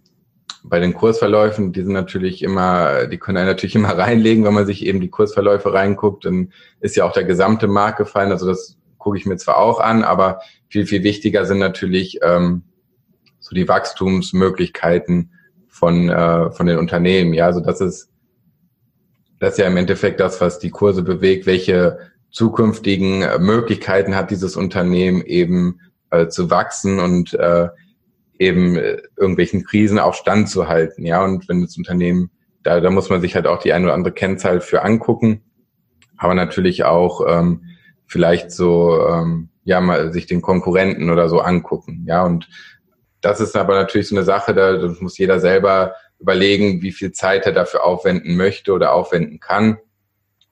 [0.68, 4.66] bei den Kursverläufen, die sind natürlich immer, die können einen natürlich immer reinlegen, wenn man
[4.66, 8.33] sich eben die Kursverläufe reinguckt, dann ist ja auch der gesamte Markt gefallen.
[8.33, 12.62] Also das gucke ich mir zwar auch an, aber viel, viel wichtiger sind natürlich ähm,
[13.38, 15.31] so die Wachstumsmöglichkeiten
[15.77, 17.35] von, äh, von den Unternehmen.
[17.35, 18.09] Ja, also das ist,
[19.41, 21.99] das ist ja im Endeffekt das, was die Kurse bewegt, welche
[22.31, 27.69] zukünftigen Möglichkeiten hat dieses Unternehmen eben äh, zu wachsen und äh,
[28.39, 31.05] eben äh, irgendwelchen Krisen auch standzuhalten.
[31.05, 32.31] Ja, und wenn das Unternehmen,
[32.63, 35.42] da, da muss man sich halt auch die eine oder andere Kennzahl für angucken,
[36.17, 37.65] aber natürlich auch ähm,
[38.07, 42.05] vielleicht so, ähm, ja, mal sich den Konkurrenten oder so angucken.
[42.07, 42.48] Ja, und
[43.27, 47.44] das ist aber natürlich so eine Sache, da muss jeder selber überlegen, wie viel Zeit
[47.44, 49.79] er dafür aufwenden möchte oder aufwenden kann.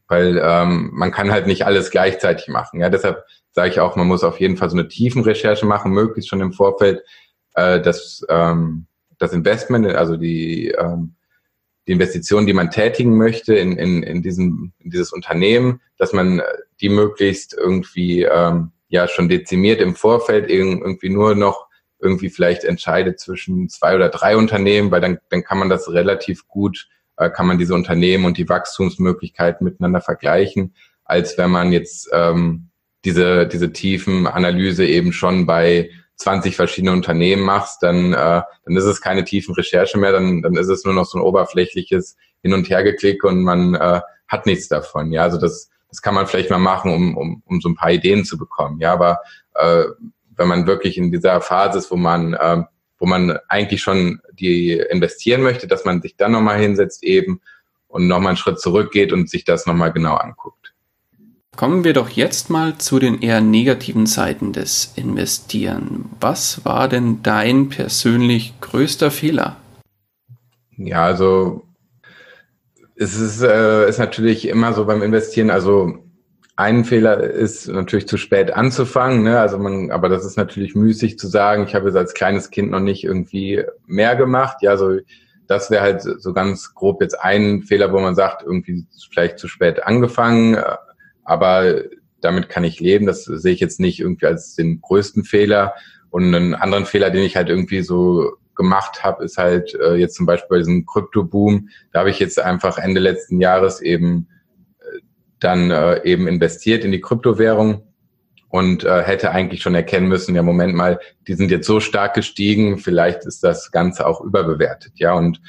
[0.09, 2.81] Weil ähm, man kann halt nicht alles gleichzeitig machen.
[2.81, 6.29] Ja, deshalb sage ich auch, man muss auf jeden Fall so eine Tiefenrecherche machen, möglichst
[6.29, 7.03] schon im Vorfeld,
[7.55, 8.87] äh, das, ähm,
[9.19, 11.15] das Investment, also die, ähm,
[11.87, 16.43] die Investition, die man tätigen möchte in, in, in, diesem, in dieses Unternehmen, dass man
[16.81, 21.64] die möglichst irgendwie ähm, ja schon dezimiert im Vorfeld irgendwie nur noch
[22.05, 26.47] irgendwie vielleicht entscheidet zwischen zwei oder drei Unternehmen, weil dann, dann kann man das relativ
[26.47, 30.75] gut, äh, kann man diese Unternehmen und die Wachstumsmöglichkeiten miteinander vergleichen,
[31.05, 32.69] als wenn man jetzt ähm,
[33.05, 38.85] diese, diese tiefen Analyse eben schon bei 20 verschiedene Unternehmen machst, dann, äh, dann ist
[38.85, 42.55] es keine tiefen Recherche mehr, dann, dann ist es nur noch so ein oberflächliches Hin-
[42.55, 45.13] und Hergeklick und man äh, hat nichts davon.
[45.13, 47.91] Ja, also das, das kann man vielleicht mal machen, um, um, um so ein paar
[47.91, 48.81] Ideen zu bekommen.
[48.81, 49.21] Ja, aber
[49.55, 49.85] äh,
[50.37, 52.63] wenn man wirklich in dieser Phase ist, wo man, äh,
[52.99, 57.41] wo man eigentlich schon die investieren möchte, dass man sich dann nochmal hinsetzt eben
[57.89, 60.75] und nochmal einen Schritt zurückgeht und sich das nochmal genau anguckt.
[61.57, 66.11] Kommen wir doch jetzt mal zu den eher negativen Seiten des Investieren.
[66.21, 69.57] Was war denn dein persönlich größter Fehler?
[70.77, 71.63] Ja, also
[72.97, 76.04] es ist, äh, ist natürlich immer so beim Investieren, also
[76.57, 79.41] ein Fehler ist natürlich zu spät anzufangen, ne?
[79.41, 82.71] Also man, aber das ist natürlich müßig zu sagen, ich habe jetzt als kleines Kind
[82.71, 84.59] noch nicht irgendwie mehr gemacht.
[84.61, 84.99] Ja, so
[85.47, 89.49] das wäre halt so ganz grob jetzt ein Fehler, wo man sagt, irgendwie vielleicht zu
[89.49, 90.57] spät angefangen,
[91.25, 91.83] aber
[92.21, 93.07] damit kann ich leben.
[93.07, 95.75] Das sehe ich jetzt nicht irgendwie als den größten Fehler.
[96.11, 100.15] Und einen anderen Fehler, den ich halt irgendwie so gemacht habe, ist halt äh, jetzt
[100.15, 101.69] zum Beispiel bei diesem Krypto-Boom.
[101.93, 104.29] Da habe ich jetzt einfach Ende letzten Jahres eben
[105.45, 107.83] dann äh, eben investiert in die Kryptowährung
[108.49, 112.15] und äh, hätte eigentlich schon erkennen müssen, ja Moment mal, die sind jetzt so stark
[112.15, 115.41] gestiegen, vielleicht ist das Ganze auch überbewertet, ja und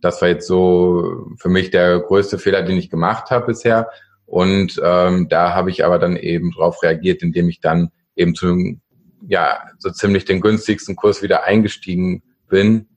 [0.00, 3.88] das war jetzt so für mich der größte Fehler, den ich gemacht habe bisher
[4.26, 8.78] und ähm, da habe ich aber dann eben drauf reagiert, indem ich dann eben zu,
[9.26, 12.88] ja, so ziemlich den günstigsten Kurs wieder eingestiegen bin.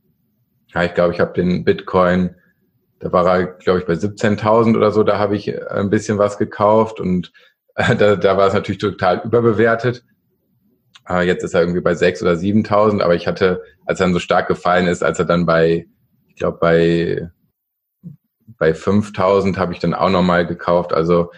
[0.74, 2.36] Ja, ich glaube, ich habe den Bitcoin,
[3.00, 6.18] da war er, glaube ich, bei 17.000 oder so, da habe ich äh, ein bisschen
[6.18, 7.32] was gekauft und
[7.76, 10.04] da, da war es natürlich total überbewertet.
[11.08, 14.14] Äh, jetzt ist er irgendwie bei 6.000 oder 7.000, aber ich hatte, als er dann
[14.14, 15.88] so stark gefallen ist, als er dann bei,
[16.28, 17.30] ich glaube, bei
[18.58, 21.32] bei 5000 habe ich dann auch nochmal gekauft, also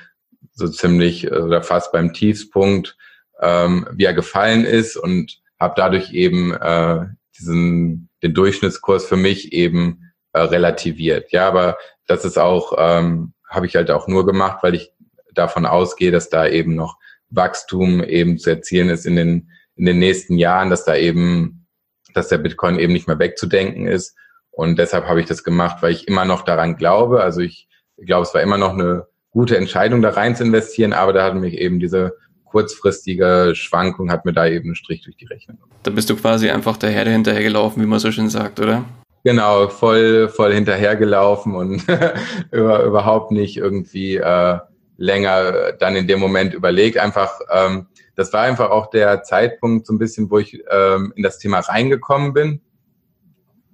[0.52, 2.98] so ziemlich oder fast beim Tiefspunkt,
[3.42, 7.06] ähm, wie er gefallen ist und habe dadurch eben äh,
[7.38, 10.09] diesen den Durchschnittskurs für mich eben
[10.40, 11.32] äh, relativiert.
[11.32, 11.78] Ja, aber
[12.08, 14.92] das ist auch ähm, habe ich halt auch nur gemacht, weil ich
[15.34, 16.98] davon ausgehe, dass da eben noch
[17.30, 21.66] Wachstum eben zu erzielen ist in den in den nächsten Jahren, dass da eben
[22.14, 24.16] dass der Bitcoin eben nicht mehr wegzudenken ist
[24.52, 27.22] und deshalb habe ich das gemacht, weil ich immer noch daran glaube.
[27.24, 31.14] Also ich glaube, es war immer noch eine gute Entscheidung, da rein zu investieren, aber
[31.14, 35.28] da hat mich eben diese kurzfristige Schwankung hat mir da eben einen Strich durch die
[35.28, 35.60] Rechnung.
[35.84, 38.84] Da bist du quasi einfach der Herde hinterhergelaufen, wie man so schön sagt, oder?
[39.24, 41.84] Genau, voll, voll hinterhergelaufen und
[42.52, 44.60] über, überhaupt nicht irgendwie äh,
[44.98, 46.98] länger dann in dem Moment überlegt.
[46.98, 51.24] Einfach, ähm, das war einfach auch der Zeitpunkt so ein bisschen, wo ich ähm, in
[51.24, 52.62] das Thema reingekommen bin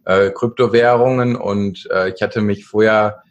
[0.06, 3.24] äh, Kryptowährungen und äh, ich hatte mich vorher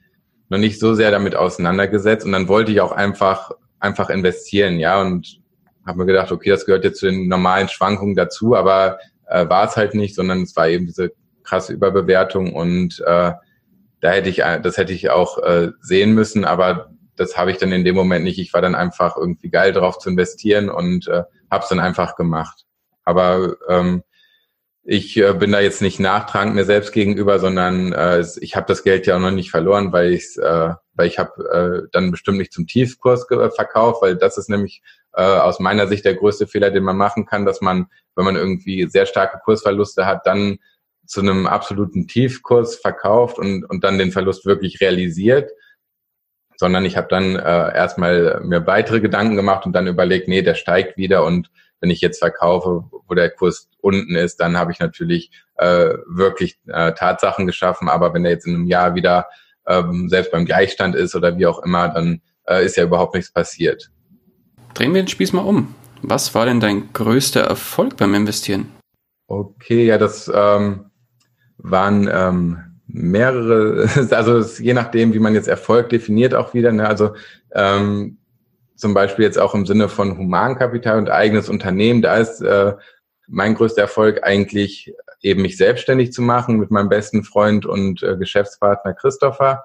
[0.49, 5.01] noch nicht so sehr damit auseinandergesetzt und dann wollte ich auch einfach einfach investieren, ja
[5.01, 5.41] und
[5.87, 9.67] habe mir gedacht, okay, das gehört jetzt zu den normalen Schwankungen dazu, aber äh, war
[9.69, 11.12] es halt nicht, sondern es war eben diese
[11.45, 13.32] krasse Überbewertung und äh,
[14.01, 17.72] da hätte ich, das hätte ich auch äh, sehen müssen, aber das habe ich dann
[17.72, 18.38] in dem Moment nicht.
[18.38, 22.16] Ich war dann einfach irgendwie geil drauf zu investieren und äh, habe es dann einfach
[22.16, 22.64] gemacht.
[23.05, 24.03] Aber ähm,
[24.82, 28.82] ich äh, bin da jetzt nicht nachtragend mir selbst gegenüber, sondern äh, ich habe das
[28.82, 32.38] Geld ja auch noch nicht verloren, weil ich äh, weil ich habe äh, dann bestimmt
[32.38, 34.82] nicht zum Tiefkurs verkauft, weil das ist nämlich
[35.14, 38.36] äh, aus meiner Sicht der größte Fehler, den man machen kann, dass man, wenn man
[38.36, 40.59] irgendwie sehr starke Kursverluste hat, dann
[41.07, 45.51] zu einem absoluten Tiefkurs verkauft und, und dann den Verlust wirklich realisiert,
[46.57, 50.55] sondern ich habe dann äh, erstmal mir weitere Gedanken gemacht und dann überlegt, nee, der
[50.55, 51.51] steigt wieder und
[51.81, 56.59] wenn ich jetzt verkaufe, wo der Kurs unten ist, dann habe ich natürlich äh, wirklich
[56.67, 57.91] äh, Tatsachen geschaffen.
[57.91, 59.27] Aber wenn er jetzt in einem Jahr wieder
[59.67, 63.31] ähm, selbst beim Gleichstand ist oder wie auch immer, dann äh, ist ja überhaupt nichts
[63.31, 63.91] passiert.
[64.73, 65.75] Drehen wir den Spieß mal um.
[66.01, 68.71] Was war denn dein größter Erfolg beim Investieren?
[69.27, 70.91] Okay, ja, das ähm,
[71.59, 76.73] waren ähm, mehrere, also je nachdem, wie man jetzt Erfolg definiert auch wieder.
[76.73, 76.87] Ne?
[76.87, 77.15] Also
[77.53, 78.19] ähm,
[78.77, 82.75] zum Beispiel jetzt auch im Sinne von Humankapital und eigenes Unternehmen, da ist äh,
[83.27, 88.17] mein größter Erfolg eigentlich eben mich selbstständig zu machen mit meinem besten Freund und äh,
[88.17, 89.65] Geschäftspartner Christopher.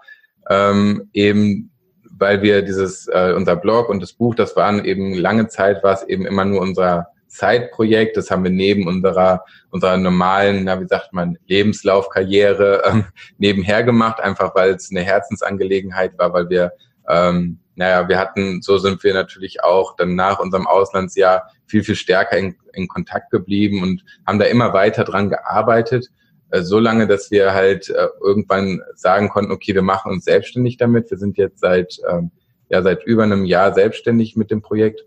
[0.49, 1.71] Ähm, eben
[2.19, 5.93] weil wir dieses, äh, unser Blog und das Buch, das waren eben lange Zeit, war
[5.93, 8.17] es eben immer nur unser Zeitprojekt.
[8.17, 13.05] Das haben wir neben unserer, unserer normalen, na, wie sagt man, Lebenslaufkarriere ähm,
[13.37, 16.73] nebenher gemacht, einfach weil es eine Herzensangelegenheit war, weil wir
[17.07, 21.95] ähm, naja, wir hatten, so sind wir natürlich auch dann nach unserem Auslandsjahr viel, viel
[21.95, 26.09] stärker in, in Kontakt geblieben und haben da immer weiter dran gearbeitet,
[26.51, 30.75] äh, so lange, dass wir halt äh, irgendwann sagen konnten, okay, wir machen uns selbstständig
[30.75, 31.09] damit.
[31.09, 32.31] Wir sind jetzt seit, ähm,
[32.67, 35.05] ja, seit über einem Jahr selbstständig mit dem Projekt.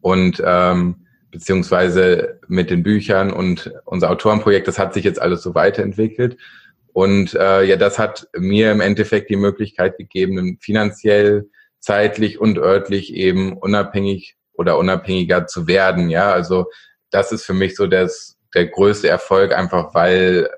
[0.00, 1.03] und ähm,
[1.34, 6.36] beziehungsweise mit den Büchern und unser Autorenprojekt, das hat sich jetzt alles so weiterentwickelt.
[6.92, 13.12] Und äh, ja, das hat mir im Endeffekt die Möglichkeit gegeben, finanziell, zeitlich und örtlich
[13.12, 16.08] eben unabhängig oder unabhängiger zu werden.
[16.08, 16.66] Ja, also
[17.10, 20.48] das ist für mich so das, der größte Erfolg, einfach weil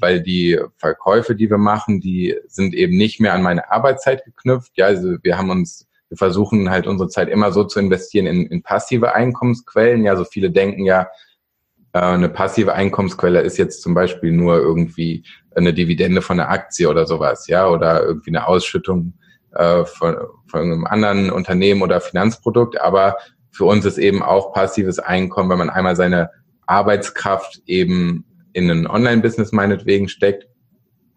[0.00, 4.72] weil die Verkäufe, die wir machen, die sind eben nicht mehr an meine Arbeitszeit geknüpft.
[4.76, 8.46] Ja, also wir haben uns, wir versuchen halt unsere Zeit immer so zu investieren in,
[8.46, 10.04] in passive Einkommensquellen.
[10.04, 11.06] Ja, so viele denken ja,
[11.92, 16.88] äh, eine passive Einkommensquelle ist jetzt zum Beispiel nur irgendwie eine Dividende von einer Aktie
[16.88, 19.14] oder sowas, ja, oder irgendwie eine Ausschüttung
[19.54, 20.16] äh, von,
[20.48, 22.80] von einem anderen Unternehmen oder Finanzprodukt.
[22.80, 23.16] Aber
[23.52, 26.30] für uns ist eben auch passives Einkommen, wenn man einmal seine
[26.66, 30.48] Arbeitskraft eben in ein Online-Business meinetwegen steckt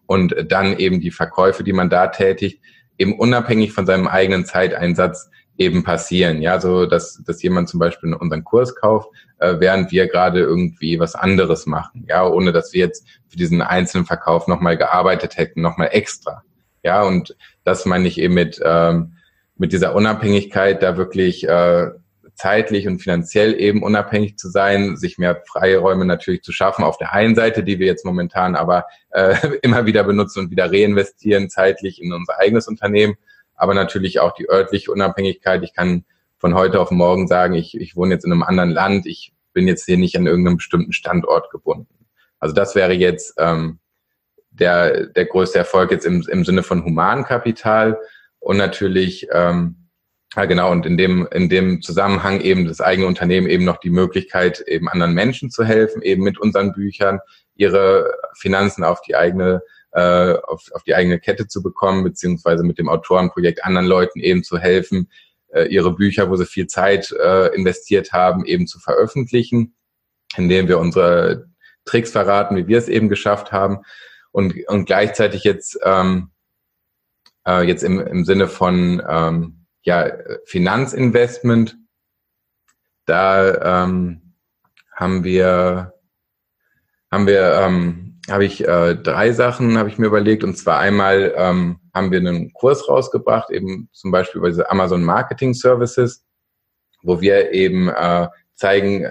[0.06, 2.60] und dann eben die Verkäufe, die man da tätigt,
[2.98, 6.42] eben unabhängig von seinem eigenen Zeiteinsatz eben passieren.
[6.42, 10.98] Ja, so dass, dass jemand zum Beispiel unseren Kurs kauft, äh, während wir gerade irgendwie
[10.98, 12.04] was anderes machen.
[12.08, 16.42] Ja, ohne dass wir jetzt für diesen einzelnen Verkauf nochmal gearbeitet hätten, nochmal extra.
[16.82, 19.16] Ja, und das meine ich eben mit, ähm,
[19.56, 21.90] mit dieser Unabhängigkeit, da wirklich äh,
[22.34, 27.12] zeitlich und finanziell eben unabhängig zu sein, sich mehr Freiräume natürlich zu schaffen auf der
[27.12, 32.02] einen Seite, die wir jetzt momentan aber äh, immer wieder benutzen und wieder reinvestieren zeitlich
[32.02, 33.14] in unser eigenes Unternehmen,
[33.54, 35.62] aber natürlich auch die örtliche Unabhängigkeit.
[35.62, 36.04] Ich kann
[36.38, 39.68] von heute auf morgen sagen, ich, ich wohne jetzt in einem anderen Land, ich bin
[39.68, 42.06] jetzt hier nicht an irgendeinem bestimmten Standort gebunden.
[42.38, 43.78] Also das wäre jetzt ähm,
[44.50, 47.98] der, der größte Erfolg jetzt im, im Sinne von Humankapital
[48.40, 49.83] und natürlich ähm,
[50.36, 50.70] ja, genau.
[50.70, 54.88] Und in dem, in dem Zusammenhang eben das eigene Unternehmen eben noch die Möglichkeit, eben
[54.88, 57.20] anderen Menschen zu helfen, eben mit unseren Büchern
[57.54, 59.62] ihre Finanzen auf die eigene,
[59.92, 64.42] äh, auf, auf die eigene Kette zu bekommen, beziehungsweise mit dem Autorenprojekt anderen Leuten eben
[64.42, 65.08] zu helfen,
[65.52, 69.76] äh, ihre Bücher, wo sie viel Zeit äh, investiert haben, eben zu veröffentlichen,
[70.36, 71.46] indem wir unsere
[71.84, 73.78] Tricks verraten, wie wir es eben geschafft haben.
[74.32, 76.32] Und, und gleichzeitig jetzt, ähm,
[77.46, 80.10] äh, jetzt im, im Sinne von ähm, ja,
[80.46, 81.76] Finanzinvestment.
[83.06, 84.34] Da ähm,
[84.92, 85.94] haben wir,
[87.10, 90.42] haben wir, ähm, habe ich äh, drei Sachen, habe ich mir überlegt.
[90.42, 95.04] Und zwar einmal ähm, haben wir einen Kurs rausgebracht, eben zum Beispiel über diese Amazon
[95.04, 96.24] Marketing Services,
[97.02, 99.10] wo wir eben äh, zeigen,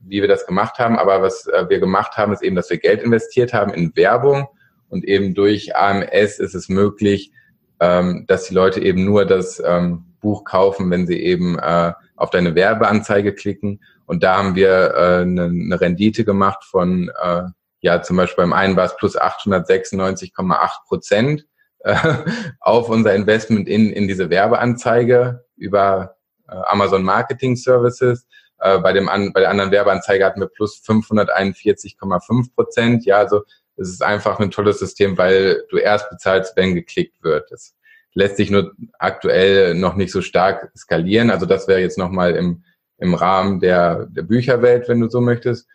[0.00, 0.98] wie wir das gemacht haben.
[0.98, 4.48] Aber was äh, wir gemacht haben, ist eben, dass wir Geld investiert haben in Werbung
[4.88, 7.32] und eben durch AMS ist es möglich,
[7.80, 12.30] ähm, dass die Leute eben nur das ähm, Buch kaufen, wenn sie eben äh, auf
[12.30, 13.84] deine Werbeanzeige klicken.
[14.06, 17.42] Und da haben wir äh, eine, eine Rendite gemacht von, äh,
[17.80, 21.46] ja, zum Beispiel beim einen war es plus 896,8 Prozent
[21.80, 21.94] äh,
[22.60, 26.16] auf unser Investment in, in diese Werbeanzeige über
[26.48, 28.26] äh, Amazon Marketing Services.
[28.58, 33.04] Äh, bei, dem an, bei der anderen Werbeanzeige hatten wir plus 541,5 Prozent.
[33.04, 33.42] Ja, also
[33.76, 37.50] es ist einfach ein tolles System, weil du erst bezahlst, wenn geklickt wird.
[37.50, 37.74] Das
[38.14, 41.30] lässt sich nur aktuell noch nicht so stark skalieren.
[41.30, 42.64] Also das wäre jetzt nochmal im,
[42.98, 45.68] im Rahmen der, der Bücherwelt, wenn du so möchtest.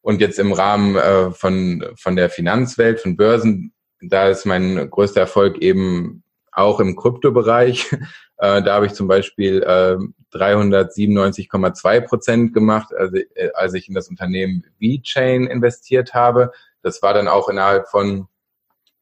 [0.00, 5.20] Und jetzt im Rahmen äh, von, von der Finanzwelt, von Börsen, da ist mein größter
[5.20, 6.22] Erfolg eben
[6.52, 7.96] auch im Kryptobereich.
[8.40, 9.96] Äh, da habe ich zum Beispiel äh,
[10.32, 16.52] 397,2 Prozent gemacht, also, äh, als ich in das Unternehmen VeChain investiert habe.
[16.82, 18.28] Das war dann auch innerhalb von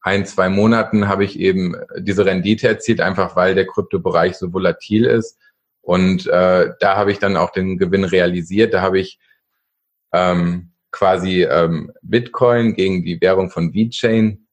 [0.07, 5.05] ein, zwei Monaten habe ich eben diese Rendite erzielt, einfach weil der Kryptobereich so volatil
[5.05, 5.37] ist.
[5.81, 8.73] Und äh, da habe ich dann auch den Gewinn realisiert.
[8.73, 9.19] Da habe ich
[10.13, 14.47] ähm, quasi ähm, Bitcoin gegen die Währung von VeChain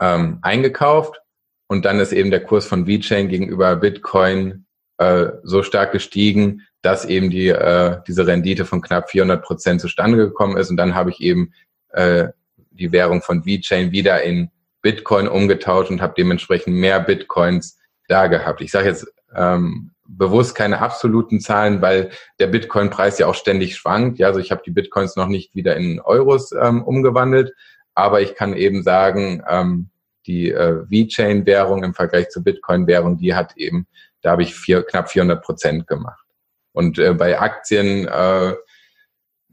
[0.00, 1.20] ähm, eingekauft.
[1.66, 4.64] Und dann ist eben der Kurs von VeChain gegenüber Bitcoin
[4.98, 10.18] äh, so stark gestiegen, dass eben die, äh, diese Rendite von knapp 400 Prozent zustande
[10.18, 10.70] gekommen ist.
[10.70, 11.52] Und dann habe ich eben
[11.88, 12.28] äh,
[12.70, 14.50] die Währung von VeChain wieder in
[14.84, 18.60] Bitcoin umgetauscht und habe dementsprechend mehr Bitcoins da gehabt.
[18.60, 24.18] Ich sage jetzt ähm, bewusst keine absoluten Zahlen, weil der Bitcoin-Preis ja auch ständig schwankt.
[24.18, 27.54] Ja, also ich habe die Bitcoins noch nicht wieder in Euros ähm, umgewandelt,
[27.94, 29.88] aber ich kann eben sagen, ähm,
[30.26, 33.86] die äh, V-Chain-Währung im Vergleich zur Bitcoin-Währung, die hat eben,
[34.20, 36.26] da habe ich vier, knapp 400 Prozent gemacht.
[36.72, 38.54] Und äh, bei Aktien, äh,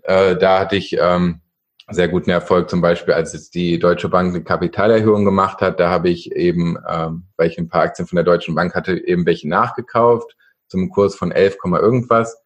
[0.04, 1.40] äh, da hatte ich ähm,
[1.92, 5.80] sehr guten Erfolg, zum Beispiel als jetzt die Deutsche Bank eine Kapitalerhöhung gemacht hat.
[5.80, 8.98] Da habe ich eben, ähm, weil ich ein paar Aktien von der Deutschen Bank hatte,
[9.06, 10.36] eben welche nachgekauft
[10.68, 12.42] zum Kurs von 11, irgendwas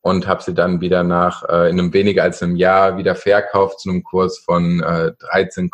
[0.00, 3.80] und habe sie dann wieder nach äh, in einem weniger als einem Jahr wieder verkauft
[3.80, 5.70] zu einem Kurs von äh, 13,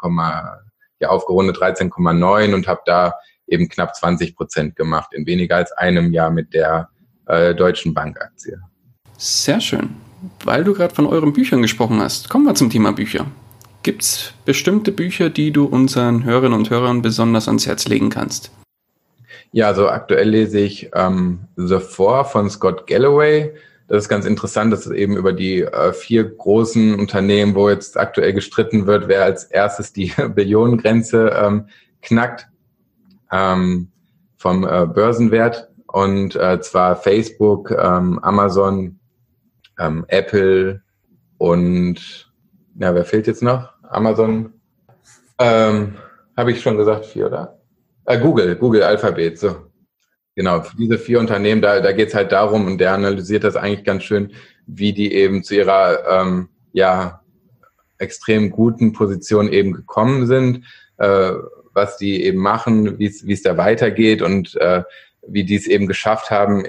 [1.01, 3.15] ja aufgerundet 13,9 und habe da
[3.47, 6.89] eben knapp 20 Prozent gemacht in weniger als einem Jahr mit der
[7.27, 8.59] äh, Deutschen Bank Aktie.
[9.17, 10.14] Sehr schön.
[10.45, 13.27] Weil du gerade von euren Büchern gesprochen hast, kommen wir zum Thema Bücher.
[13.83, 18.51] Gibt es bestimmte Bücher, die du unseren Hörerinnen und Hörern besonders ans Herz legen kannst?
[19.53, 23.53] Ja, also aktuell lese ich ähm, The Four von Scott Galloway.
[23.87, 27.99] Das ist ganz interessant, dass es eben über die äh, vier großen Unternehmen, wo jetzt
[27.99, 31.67] aktuell gestritten wird, wer als erstes die Billionengrenze ähm,
[32.01, 32.49] knackt
[33.31, 33.89] ähm,
[34.39, 35.69] vom äh, Börsenwert.
[35.87, 38.99] Und äh, zwar Facebook, ähm, Amazon,
[39.79, 40.83] ähm, Apple
[41.39, 42.33] und
[42.79, 43.71] ja, wer fehlt jetzt noch?
[43.83, 44.53] Amazon.
[45.39, 45.95] Ähm,
[46.37, 47.59] Habe ich schon gesagt, vier, oder?
[48.07, 49.57] Äh, Google, Google Alphabet, so.
[50.37, 53.85] Genau, diese vier Unternehmen, da, da geht es halt darum, und der analysiert das eigentlich
[53.85, 54.33] ganz schön,
[54.67, 57.23] wie die eben zu ihrer ähm, ja,
[57.99, 60.65] extrem guten Position eben gekommen sind,
[60.99, 61.33] äh,
[61.73, 64.83] was die eben machen, wie es da weitergeht und äh,
[65.27, 66.65] wie die es eben geschafft haben,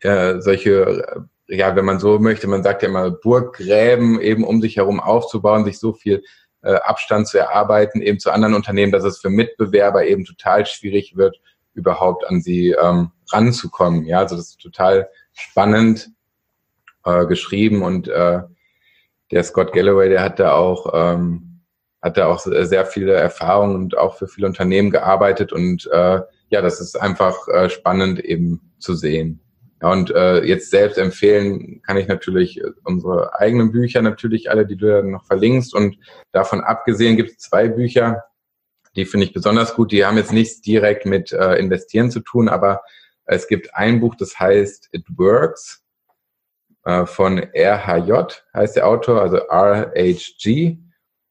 [0.00, 4.76] äh, solche, ja, wenn man so möchte, man sagt ja immer Burggräben eben um sich
[4.76, 6.22] herum aufzubauen, sich so viel
[6.62, 11.16] äh, Abstand zu erarbeiten, eben zu anderen Unternehmen, dass es für Mitbewerber eben total schwierig
[11.16, 11.40] wird,
[11.74, 14.04] überhaupt an sie ähm, ranzukommen.
[14.04, 16.10] Ja, also das ist total spannend
[17.04, 18.40] äh, geschrieben und äh,
[19.30, 21.52] der Scott Galloway, der hat da auch ähm,
[22.02, 26.60] hat da auch sehr viele Erfahrungen und auch für viele Unternehmen gearbeitet und äh, ja,
[26.60, 29.41] das ist einfach äh, spannend eben zu sehen.
[29.82, 34.64] Ja, und äh, jetzt selbst empfehlen kann ich natürlich äh, unsere eigenen Bücher, natürlich alle,
[34.64, 35.74] die du dann noch verlinkst.
[35.74, 35.98] Und
[36.30, 38.22] davon abgesehen gibt es zwei Bücher,
[38.94, 39.90] die finde ich besonders gut.
[39.90, 42.82] Die haben jetzt nichts direkt mit äh, Investieren zu tun, aber
[43.24, 45.82] es gibt ein Buch, das heißt It Works
[46.84, 48.12] äh, von RHJ,
[48.54, 50.78] heißt der Autor, also RHG.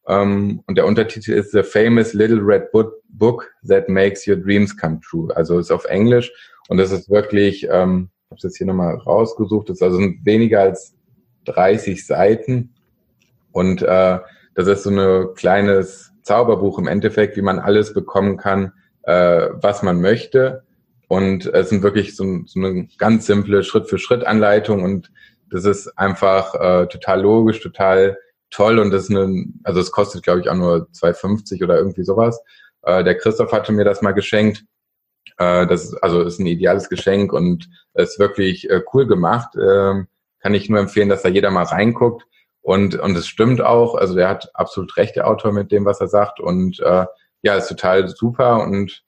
[0.08, 2.70] Ähm, und der Untertitel ist The Famous Little Red
[3.08, 5.34] Book That Makes Your Dreams Come True.
[5.34, 6.30] Also ist auf Englisch
[6.68, 10.60] und das ist wirklich, ähm, habe es jetzt hier nochmal rausgesucht, das ist also weniger
[10.60, 10.94] als
[11.44, 12.72] 30 Seiten
[13.52, 14.18] und äh,
[14.54, 18.72] das ist so ein kleines Zauberbuch im Endeffekt, wie man alles bekommen kann,
[19.02, 20.62] äh, was man möchte.
[21.08, 25.10] Und es sind wirklich so, so eine ganz simple Schritt-für-Schritt-Anleitung und
[25.50, 28.16] das ist einfach äh, total logisch, total
[28.50, 32.04] toll und das ist eine, also es kostet glaube ich auch nur 2,50 oder irgendwie
[32.04, 32.40] sowas.
[32.82, 34.64] Äh, der Christoph hatte mir das mal geschenkt.
[35.38, 39.54] Äh, das ist, also ist ein ideales Geschenk und ist wirklich äh, cool gemacht.
[39.56, 40.04] Äh,
[40.40, 42.24] kann ich nur empfehlen, dass da jeder mal reinguckt.
[42.60, 46.00] Und, und es stimmt auch, also der hat absolut recht, der Autor, mit dem, was
[46.00, 46.40] er sagt.
[46.40, 47.06] Und äh,
[47.42, 48.62] ja, ist total super.
[48.62, 49.02] Und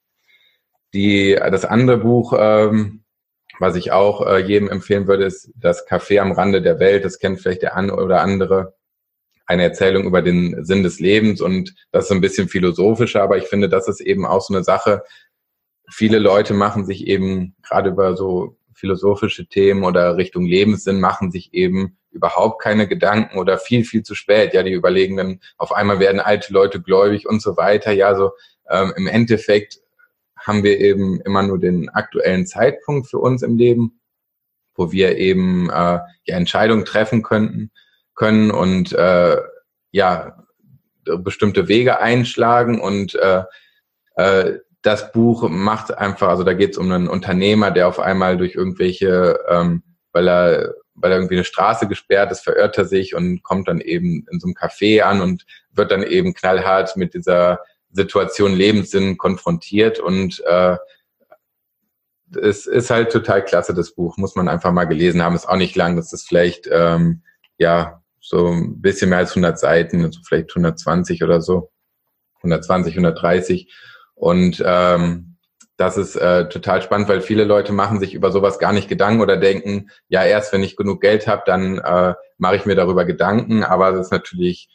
[0.93, 3.03] die, das andere Buch, ähm,
[3.59, 7.05] was ich auch äh, jedem empfehlen würde, ist das Café am Rande der Welt.
[7.05, 8.73] Das kennt vielleicht der eine oder andere
[9.45, 13.45] eine Erzählung über den Sinn des Lebens und das ist ein bisschen philosophischer, aber ich
[13.45, 15.03] finde, das ist eben auch so eine Sache.
[15.89, 21.53] Viele Leute machen sich eben gerade über so philosophische Themen oder Richtung Lebenssinn machen sich
[21.53, 24.53] eben überhaupt keine Gedanken oder viel, viel zu spät.
[24.53, 27.91] Ja, die überlegen dann, auf einmal werden alte Leute gläubig und so weiter.
[27.91, 28.31] Ja, so
[28.69, 29.79] ähm, im Endeffekt
[30.37, 33.99] haben wir eben immer nur den aktuellen Zeitpunkt für uns im Leben,
[34.75, 37.71] wo wir eben äh, ja, Entscheidungen treffen könnten
[38.13, 39.37] können und äh,
[39.91, 40.43] ja
[41.05, 43.43] bestimmte Wege einschlagen und äh,
[44.15, 48.37] äh, das Buch macht einfach, also da geht es um einen Unternehmer, der auf einmal
[48.37, 53.15] durch irgendwelche, ähm, weil er weil er irgendwie eine Straße gesperrt ist, verirrt er sich
[53.15, 57.13] und kommt dann eben in so einem Café an und wird dann eben knallhart mit
[57.13, 57.59] dieser
[57.91, 60.77] Situation Lebenssinn konfrontiert und äh,
[62.41, 65.57] es ist halt total klasse, das Buch, muss man einfach mal gelesen haben, ist auch
[65.57, 67.23] nicht lang, das ist vielleicht ähm,
[67.57, 71.71] ja so ein bisschen mehr als 100 Seiten, also vielleicht 120 oder so,
[72.37, 73.71] 120, 130.
[74.15, 75.35] Und ähm,
[75.77, 79.21] das ist äh, total spannend, weil viele Leute machen sich über sowas gar nicht Gedanken
[79.21, 83.05] oder denken, ja, erst wenn ich genug Geld habe, dann äh, mache ich mir darüber
[83.05, 83.63] Gedanken.
[83.63, 84.69] Aber das ist natürlich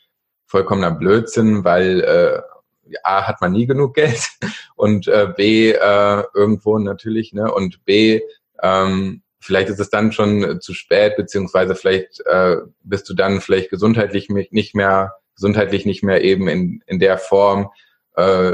[0.46, 4.28] vollkommener Blödsinn, weil äh, A hat man nie genug Geld
[4.76, 7.52] und äh, B äh, irgendwo natürlich, ne?
[7.52, 8.20] Und B
[8.62, 13.70] ähm, vielleicht ist es dann schon zu spät, beziehungsweise vielleicht äh, bist du dann vielleicht
[13.70, 17.70] gesundheitlich nicht mehr, gesundheitlich nicht mehr eben in, in der Form,
[18.16, 18.52] äh,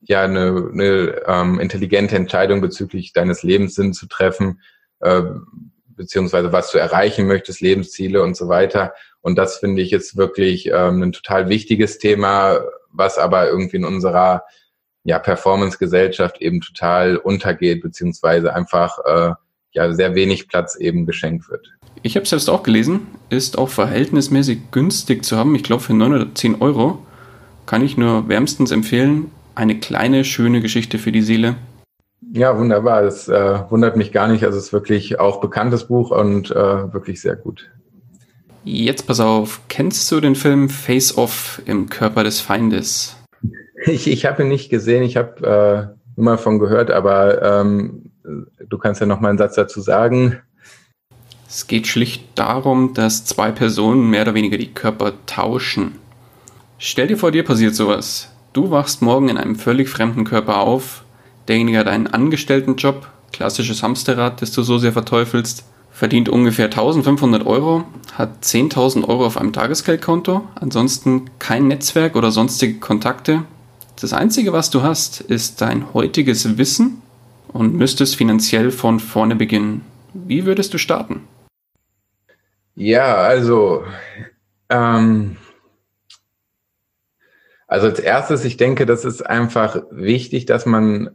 [0.00, 4.60] ja, eine, eine ähm, intelligente Entscheidung bezüglich deines Lebenssinns zu treffen,
[5.00, 5.22] äh,
[5.88, 8.94] beziehungsweise was du erreichen möchtest, Lebensziele und so weiter.
[9.20, 12.60] Und das finde ich jetzt wirklich ähm, ein total wichtiges Thema,
[12.92, 14.44] was aber irgendwie in unserer
[15.04, 19.34] ja, Performance-Gesellschaft eben total untergeht, beziehungsweise einfach äh,
[19.72, 21.74] ja sehr wenig Platz eben geschenkt wird.
[22.02, 25.54] Ich habe es selbst auch gelesen, ist auch verhältnismäßig günstig zu haben.
[25.54, 27.04] Ich glaube für 9 oder 10 Euro
[27.66, 29.30] kann ich nur wärmstens empfehlen.
[29.58, 31.56] Eine kleine, schöne Geschichte für die Seele.
[32.32, 33.02] Ja, wunderbar.
[33.02, 34.44] Das äh, wundert mich gar nicht.
[34.44, 37.68] Also es ist wirklich auch bekanntes Buch und äh, wirklich sehr gut.
[38.62, 43.16] Jetzt pass auf, kennst du den Film Face Off im Körper des Feindes?
[43.84, 48.10] Ich, ich habe ihn nicht gesehen, ich habe äh, nur mal von gehört, aber ähm,
[48.68, 50.40] du kannst ja noch mal einen Satz dazu sagen.
[51.48, 55.94] Es geht schlicht darum, dass zwei Personen mehr oder weniger die Körper tauschen.
[56.76, 58.32] Stell dir vor, dir passiert sowas.
[58.52, 61.04] Du wachst morgen in einem völlig fremden Körper auf,
[61.48, 67.84] derjenige hat einen Angestelltenjob, klassisches Hamsterrad, das du so sehr verteufelst, verdient ungefähr 1500 Euro,
[68.14, 73.42] hat 10.000 Euro auf einem Tagesgeldkonto, ansonsten kein Netzwerk oder sonstige Kontakte.
[74.00, 77.02] Das Einzige, was du hast, ist dein heutiges Wissen
[77.48, 79.82] und müsstest finanziell von vorne beginnen.
[80.14, 81.22] Wie würdest du starten?
[82.76, 83.82] Ja, also,
[84.70, 85.36] ähm,
[87.68, 91.10] also als erstes, ich denke, das ist einfach wichtig, dass man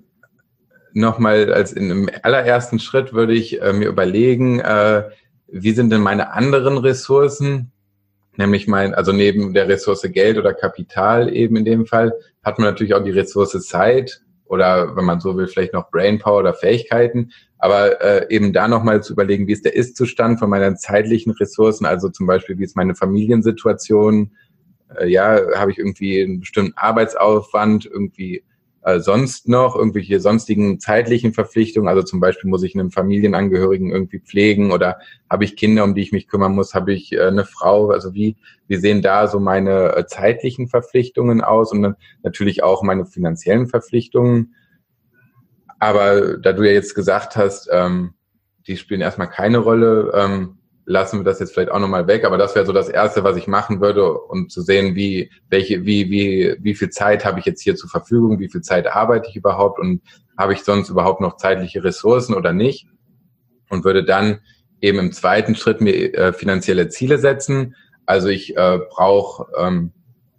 [0.93, 5.09] nochmal als in einem allerersten Schritt würde ich äh, mir überlegen, äh,
[5.47, 7.71] wie sind denn meine anderen Ressourcen?
[8.37, 12.69] Nämlich mein, also neben der Ressource Geld oder Kapital eben in dem Fall, hat man
[12.69, 17.31] natürlich auch die Ressource Zeit oder wenn man so will, vielleicht noch Brainpower oder Fähigkeiten.
[17.57, 21.85] Aber äh, eben da nochmal zu überlegen, wie ist der Ist-Zustand von meinen zeitlichen Ressourcen,
[21.85, 24.31] also zum Beispiel, wie ist meine Familiensituation,
[24.99, 28.43] äh, ja, habe ich irgendwie einen bestimmten Arbeitsaufwand, irgendwie
[28.83, 34.19] äh, sonst noch irgendwelche sonstigen zeitlichen Verpflichtungen, also zum Beispiel muss ich einen Familienangehörigen irgendwie
[34.19, 37.45] pflegen oder habe ich Kinder, um die ich mich kümmern muss, habe ich äh, eine
[37.45, 38.35] Frau, also wie,
[38.67, 43.67] wie sehen da so meine äh, zeitlichen Verpflichtungen aus und dann natürlich auch meine finanziellen
[43.67, 44.55] Verpflichtungen?
[45.79, 48.13] Aber da du ja jetzt gesagt hast, ähm,
[48.67, 52.25] die spielen erstmal keine Rolle, ähm, lassen wir das jetzt vielleicht auch nochmal weg.
[52.25, 55.85] Aber das wäre so das Erste, was ich machen würde, um zu sehen, wie, welche,
[55.85, 59.29] wie, wie, wie viel Zeit habe ich jetzt hier zur Verfügung, wie viel Zeit arbeite
[59.29, 60.01] ich überhaupt und
[60.37, 62.87] habe ich sonst überhaupt noch zeitliche Ressourcen oder nicht?
[63.69, 64.39] Und würde dann
[64.81, 67.75] eben im zweiten Schritt mir äh, finanzielle Ziele setzen.
[68.05, 69.91] Also ich äh, brauche ähm,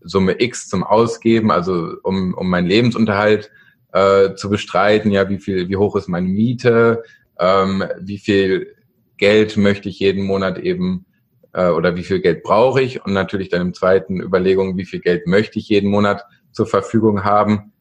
[0.02, 3.50] Summe X zum Ausgeben, also um, um meinen Lebensunterhalt
[3.92, 7.02] äh, zu bestreiten, ja, wie viel, wie hoch ist meine Miete,
[7.38, 8.73] ähm, wie viel
[9.16, 11.06] Geld möchte ich jeden Monat eben
[11.52, 13.04] äh, oder wie viel Geld brauche ich?
[13.04, 17.24] Und natürlich dann im zweiten Überlegung, wie viel Geld möchte ich jeden Monat zur Verfügung
[17.24, 17.72] haben?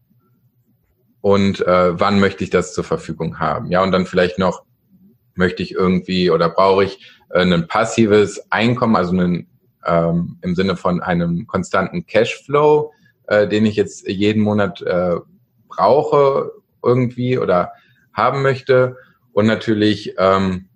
[1.21, 3.71] Und äh, wann möchte ich das zur Verfügung haben.
[3.71, 4.63] Ja, und dann vielleicht noch,
[5.35, 9.47] möchte ich irgendwie oder brauche ich äh, ein passives Einkommen, also einen,
[9.85, 12.91] ähm, im Sinne von einem konstanten Cashflow,
[13.27, 15.15] äh, den ich jetzt jeden Monat äh,
[15.67, 16.51] brauche
[16.83, 17.71] irgendwie oder
[18.13, 18.97] haben möchte.
[19.31, 20.67] Und natürlich ähm,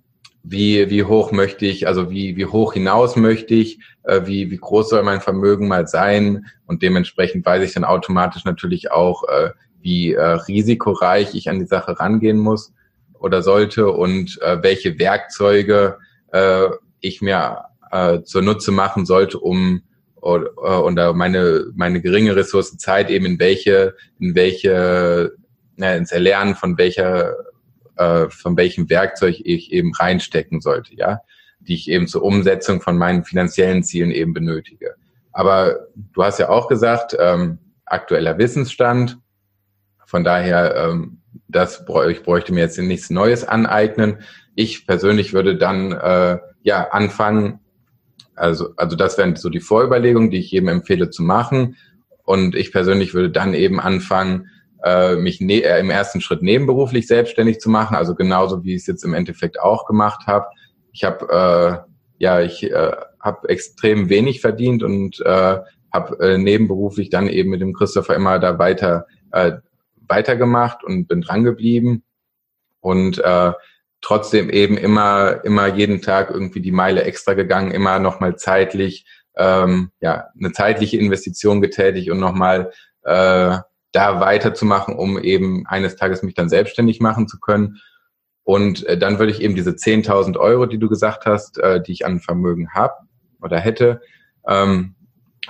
[0.49, 4.57] wie, wie hoch möchte ich, also wie, wie hoch hinaus möchte ich, äh, wie, wie
[4.57, 6.45] groß soll mein Vermögen mal sein?
[6.65, 11.65] Und dementsprechend weiß ich dann automatisch natürlich auch, äh, wie äh, risikoreich ich an die
[11.65, 12.73] Sache rangehen muss
[13.19, 15.97] oder sollte und äh, welche Werkzeuge
[16.31, 16.67] äh,
[17.01, 19.81] ich mir äh, zur Nutze machen sollte, um
[20.21, 25.33] oder, äh, oder meine, meine geringe Ressource Zeit eben in welche, in welche,
[25.77, 27.35] ja, ins Erlernen von welcher,
[27.97, 31.21] äh, von welchem Werkzeug ich eben reinstecken sollte, ja,
[31.59, 34.95] die ich eben zur Umsetzung von meinen finanziellen Zielen eben benötige.
[35.31, 39.19] Aber du hast ja auch gesagt, ähm, aktueller Wissensstand.
[40.05, 44.19] Von daher, ähm, das bräuchte, ich bräuchte mir jetzt nichts Neues aneignen.
[44.55, 47.59] Ich persönlich würde dann äh, ja anfangen,
[48.35, 51.75] also, also das wären so die Vorüberlegungen, die ich jedem empfehle zu machen.
[52.23, 54.49] Und ich persönlich würde dann eben anfangen,
[54.87, 58.81] äh, mich ne äh, im ersten Schritt nebenberuflich selbstständig zu machen, also genauso wie ich
[58.81, 60.47] es jetzt im Endeffekt auch gemacht habe.
[60.93, 65.59] Ich habe äh, ja, ich äh, habe extrem wenig verdient und äh,
[65.93, 69.53] habe äh, nebenberuflich dann eben mit dem Christopher immer da weiter äh,
[70.07, 72.03] weitergemacht und bin dran geblieben
[72.79, 73.51] und äh,
[74.01, 79.91] trotzdem eben immer, immer jeden Tag irgendwie die Meile extra gegangen, immer nochmal zeitlich, ähm,
[79.99, 82.71] ja, eine zeitliche Investition getätigt und nochmal
[83.03, 83.57] äh,
[83.97, 87.79] da weiterzumachen, um eben eines Tages mich dann selbstständig machen zu können.
[88.43, 91.93] Und äh, dann würde ich eben diese 10.000 Euro, die du gesagt hast, äh, die
[91.93, 92.93] ich an Vermögen habe
[93.41, 94.01] oder hätte,
[94.47, 94.93] ähm,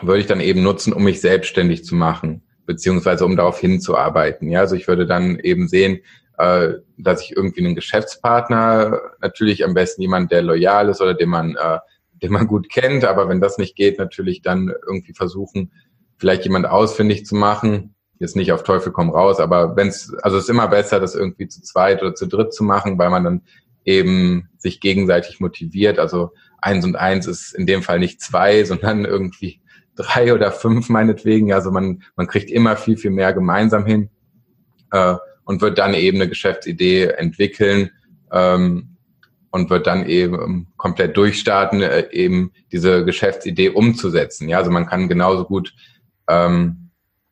[0.01, 4.49] würde ich dann eben nutzen, um mich selbstständig zu machen, beziehungsweise um darauf hinzuarbeiten.
[4.49, 5.99] Ja, also ich würde dann eben sehen,
[6.37, 11.29] äh, dass ich irgendwie einen Geschäftspartner, natürlich am besten jemand, der loyal ist oder den
[11.29, 11.79] man, äh,
[12.13, 15.73] den man gut kennt, aber wenn das nicht geht, natürlich dann irgendwie versuchen,
[16.17, 17.93] vielleicht jemand ausfindig zu machen.
[18.19, 21.15] Jetzt nicht auf Teufel komm raus, aber wenn es, also es ist immer besser, das
[21.15, 23.41] irgendwie zu zweit oder zu dritt zu machen, weil man dann
[23.85, 25.99] eben sich gegenseitig motiviert.
[25.99, 29.61] Also eins und eins ist in dem Fall nicht zwei, sondern irgendwie
[29.95, 31.53] drei oder fünf meinetwegen.
[31.53, 34.09] Also man, man kriegt immer viel, viel mehr gemeinsam hin.
[34.91, 35.15] Äh,
[35.47, 37.91] und wird dann eben eine Geschäftsidee entwickeln
[38.33, 38.97] ähm,
[39.49, 44.49] und wird dann eben komplett durchstarten, äh, eben diese Geschäftsidee umzusetzen.
[44.49, 45.73] Ja, also man kann genauso gut
[46.27, 46.86] ähm,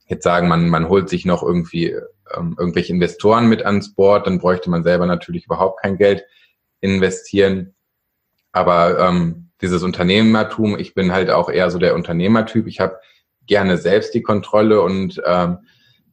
[0.07, 1.95] jetzt sagen, man, man holt sich noch irgendwie
[2.35, 6.25] ähm, irgendwelche Investoren mit ans Board, dann bräuchte man selber natürlich überhaupt kein Geld
[6.81, 7.75] investieren.
[8.51, 12.67] Aber ähm, dieses Unternehmertum, ich bin halt auch eher so der Unternehmertyp.
[12.67, 12.99] Ich habe
[13.47, 15.59] gerne selbst die Kontrolle und ähm,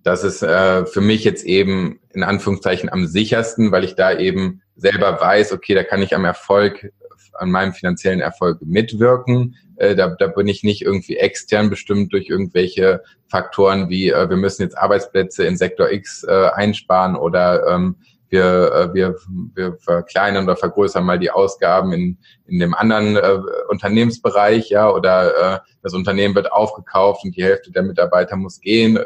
[0.02, 4.62] das ist äh, für mich jetzt eben in Anführungszeichen am sichersten, weil ich da eben
[4.74, 6.92] selber weiß, okay, da kann ich am Erfolg,
[7.34, 9.56] an meinem finanziellen Erfolg mitwirken.
[9.76, 14.36] Äh, da, da bin ich nicht irgendwie extern bestimmt durch irgendwelche Faktoren wie äh, wir
[14.36, 17.96] müssen jetzt Arbeitsplätze in Sektor X äh, einsparen oder ähm,
[18.32, 19.16] wir, äh, wir,
[19.54, 25.56] wir verkleinern oder vergrößern mal die Ausgaben in, in dem anderen äh, Unternehmensbereich, ja, oder
[25.56, 28.98] äh, das Unternehmen wird aufgekauft und die Hälfte der Mitarbeiter muss gehen.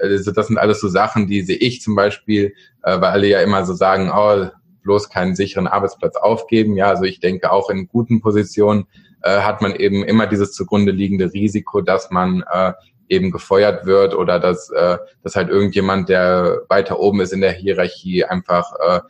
[0.00, 2.54] Also das sind alles so Sachen, die sehe ich zum Beispiel,
[2.84, 4.48] äh, weil alle ja immer so sagen, oh,
[4.82, 6.76] bloß keinen sicheren Arbeitsplatz aufgeben.
[6.76, 8.86] Ja, also ich denke auch in guten Positionen
[9.22, 12.72] äh, hat man eben immer dieses zugrunde liegende Risiko, dass man äh,
[13.08, 17.52] eben gefeuert wird oder dass, äh, dass halt irgendjemand, der weiter oben ist in der
[17.52, 19.00] Hierarchie, einfach äh,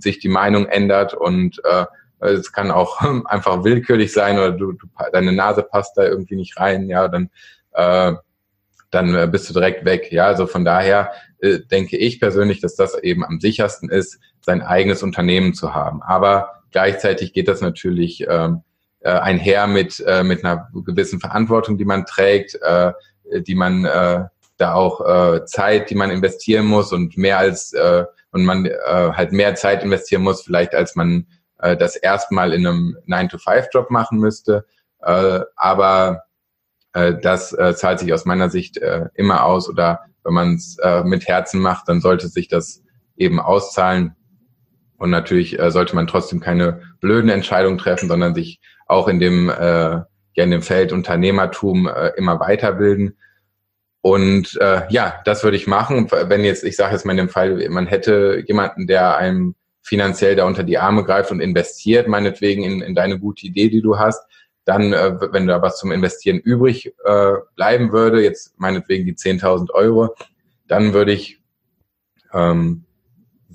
[0.00, 1.86] sich die Meinung ändert und äh,
[2.20, 6.58] es kann auch einfach willkürlich sein oder du, du deine Nase passt da irgendwie nicht
[6.58, 7.30] rein, ja, dann
[7.72, 8.14] äh,
[8.90, 10.10] dann äh, bist du direkt weg.
[10.12, 14.62] Ja, also von daher äh, denke ich persönlich, dass das eben am sichersten ist, sein
[14.62, 16.02] eigenes Unternehmen zu haben.
[16.02, 18.62] Aber gleichzeitig geht das natürlich ähm,
[19.00, 22.92] äh, einher mit äh, mit einer gewissen Verantwortung, die man trägt, äh,
[23.40, 24.24] die man äh,
[24.56, 28.70] da auch äh, Zeit, die man investieren muss und mehr als äh, und man äh,
[28.86, 31.26] halt mehr Zeit investieren muss, vielleicht als man
[31.58, 34.64] äh, das erstmal in einem 9-to-5-Job machen müsste.
[35.02, 36.22] Äh, aber
[36.92, 40.78] äh, das äh, zahlt sich aus meiner Sicht äh, immer aus oder wenn man es
[40.78, 42.82] äh, mit Herzen macht, dann sollte sich das
[43.16, 44.15] eben auszahlen.
[44.98, 49.50] Und natürlich äh, sollte man trotzdem keine blöden Entscheidungen treffen, sondern sich auch in dem
[49.50, 50.00] äh,
[50.36, 53.16] ja in dem Feld Unternehmertum äh, immer weiterbilden.
[54.00, 56.08] Und äh, ja, das würde ich machen.
[56.10, 60.36] Wenn jetzt, ich sage jetzt mal in dem Fall, man hätte jemanden, der einem finanziell
[60.36, 63.98] da unter die Arme greift und investiert, meinetwegen in, in deine gute Idee, die du
[63.98, 64.22] hast,
[64.64, 69.70] dann, äh, wenn da was zum Investieren übrig äh, bleiben würde, jetzt meinetwegen die 10.000
[69.70, 70.14] Euro,
[70.66, 71.40] dann würde ich
[72.32, 72.85] ähm,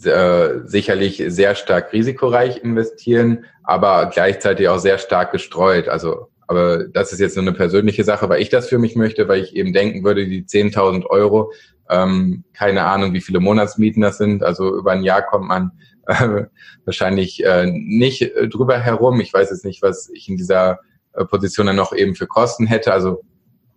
[0.06, 5.88] äh, sicherlich sehr stark risikoreich investieren, aber gleichzeitig auch sehr stark gestreut.
[5.88, 9.30] Also aber das ist jetzt nur eine persönliche Sache, weil ich das für mich möchte,
[9.30, 11.54] weil ich eben denken würde, die 10.000 Euro,
[11.90, 14.44] ähm, keine Ahnung, wie viele Monatsmieten das sind.
[14.44, 15.72] Also über ein Jahr kommt man
[16.08, 16.44] äh,
[16.84, 19.22] wahrscheinlich äh, nicht drüber herum.
[19.22, 20.80] Ich weiß jetzt nicht, was ich in dieser
[21.14, 22.92] äh, Position dann noch eben für Kosten hätte.
[22.92, 23.22] Also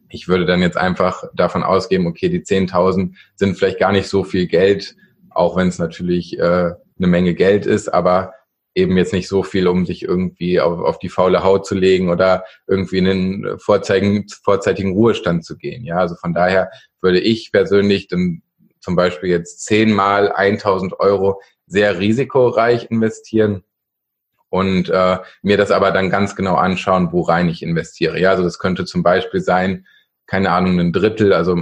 [0.08, 4.24] ich würde dann jetzt einfach davon ausgehen, okay, die 10.000 sind vielleicht gar nicht so
[4.24, 4.96] viel Geld,
[5.34, 8.32] auch wenn es natürlich äh, eine Menge Geld ist, aber
[8.74, 12.08] eben jetzt nicht so viel, um sich irgendwie auf, auf die faule Haut zu legen
[12.10, 15.84] oder irgendwie in den vorzeitigen, vorzeitigen Ruhestand zu gehen.
[15.84, 16.70] Ja, also von daher
[17.00, 18.42] würde ich persönlich dann
[18.80, 23.62] zum Beispiel jetzt zehnmal 1000 Euro sehr risikoreich investieren
[24.50, 28.20] und äh, mir das aber dann ganz genau anschauen, worein ich investiere.
[28.20, 29.86] Ja, also das könnte zum Beispiel sein,
[30.26, 31.56] keine Ahnung, ein Drittel, also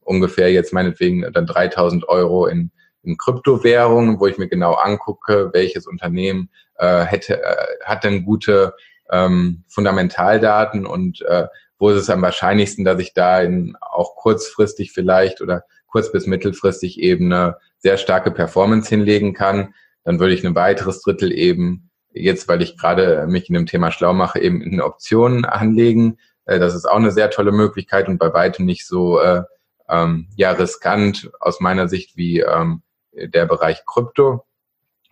[0.00, 2.70] ungefähr jetzt meinetwegen dann 3000 Euro in
[3.04, 8.74] in Kryptowährungen, wo ich mir genau angucke, welches Unternehmen äh, hätte, äh, hat denn gute
[9.10, 11.46] ähm, Fundamentaldaten und äh,
[11.78, 16.26] wo ist es am wahrscheinlichsten, dass ich da in auch kurzfristig vielleicht oder kurz- bis
[16.26, 19.74] mittelfristig eben eine sehr starke Performance hinlegen kann.
[20.04, 23.90] Dann würde ich ein weiteres Drittel eben jetzt, weil ich gerade mich in dem Thema
[23.90, 26.18] schlau mache, eben in Optionen anlegen.
[26.46, 29.42] Äh, das ist auch eine sehr tolle Möglichkeit und bei weitem nicht so äh,
[29.88, 32.82] ähm, ja riskant aus meiner Sicht wie ähm,
[33.16, 34.44] der Bereich Krypto.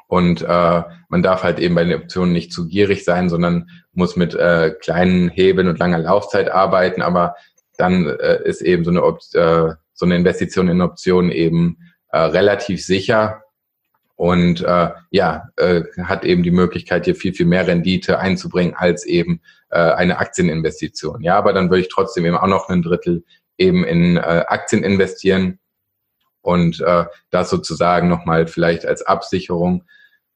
[0.06, 4.16] Und äh, man darf halt eben bei den Optionen nicht zu gierig sein, sondern muss
[4.16, 7.00] mit äh, kleinen Hebeln und langer Laufzeit arbeiten.
[7.00, 7.34] Aber
[7.78, 11.78] dann äh, ist eben so eine, Op äh, so eine Investition in Optionen eben
[12.08, 13.42] äh, relativ sicher
[14.16, 19.04] und äh, ja, äh, hat eben die Möglichkeit, hier viel, viel mehr Rendite einzubringen als
[19.04, 19.40] eben
[19.70, 21.22] äh, eine Aktieninvestition.
[21.22, 23.24] Ja, aber dann würde ich trotzdem eben auch noch ein Drittel
[23.58, 25.58] eben in äh, Aktien investieren
[26.42, 29.84] und äh, das sozusagen nochmal vielleicht als Absicherung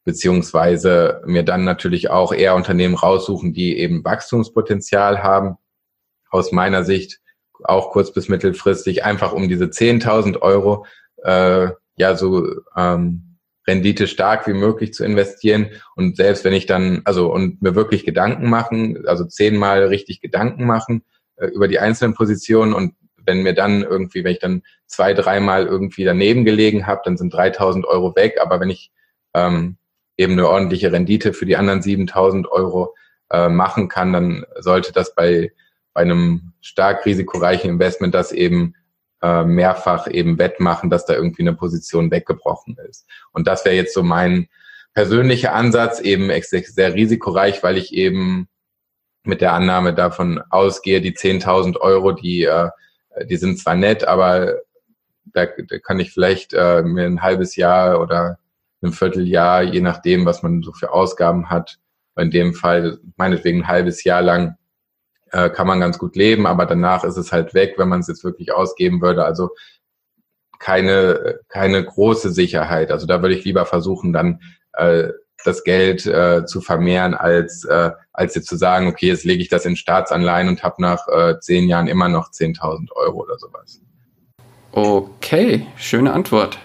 [0.05, 5.57] beziehungsweise mir dann natürlich auch eher Unternehmen raussuchen, die eben Wachstumspotenzial haben.
[6.31, 7.19] Aus meiner Sicht
[7.65, 10.87] auch kurz- bis mittelfristig einfach um diese 10.000 Euro
[11.25, 12.47] äh, ja so
[12.77, 17.75] ähm, Rendite stark wie möglich zu investieren und selbst wenn ich dann also und mir
[17.75, 21.03] wirklich Gedanken machen, also zehnmal richtig Gedanken machen
[21.37, 22.95] äh, über die einzelnen Positionen und
[23.27, 27.33] wenn mir dann irgendwie, wenn ich dann zwei, dreimal irgendwie daneben gelegen habe, dann sind
[27.35, 28.39] 3000 Euro weg.
[28.41, 28.91] Aber wenn ich
[29.35, 29.77] ähm,
[30.16, 32.95] eben eine ordentliche Rendite für die anderen 7000 Euro
[33.31, 35.53] äh, machen kann, dann sollte das bei,
[35.93, 38.74] bei einem stark risikoreichen Investment das eben
[39.22, 43.07] äh, mehrfach eben wettmachen, dass da irgendwie eine Position weggebrochen ist.
[43.33, 44.49] Und das wäre jetzt so mein
[44.95, 48.49] persönlicher Ansatz, eben sehr risikoreich, weil ich eben
[49.24, 52.70] mit der Annahme davon ausgehe, die 10.000 Euro, die, äh,
[53.25, 54.57] die sind zwar nett, aber
[55.25, 58.39] da, da kann ich vielleicht äh, mir ein halbes Jahr oder
[58.83, 61.79] ein Vierteljahr, je nachdem, was man so für Ausgaben hat,
[62.17, 64.57] in dem Fall meinetwegen ein halbes Jahr lang
[65.33, 68.09] äh, kann man ganz gut leben, aber danach ist es halt weg, wenn man es
[68.09, 69.25] jetzt wirklich ausgeben würde.
[69.25, 69.51] Also
[70.59, 72.91] keine, keine große Sicherheit.
[72.91, 74.41] Also da würde ich lieber versuchen, dann
[74.73, 75.11] äh,
[75.47, 79.49] das Geld äh, zu vermehren, als, äh, als jetzt zu sagen, okay, jetzt lege ich
[79.49, 83.81] das in Staatsanleihen und habe nach äh, zehn Jahren immer noch 10.000 Euro oder sowas.
[84.73, 86.59] Okay, schöne Antwort.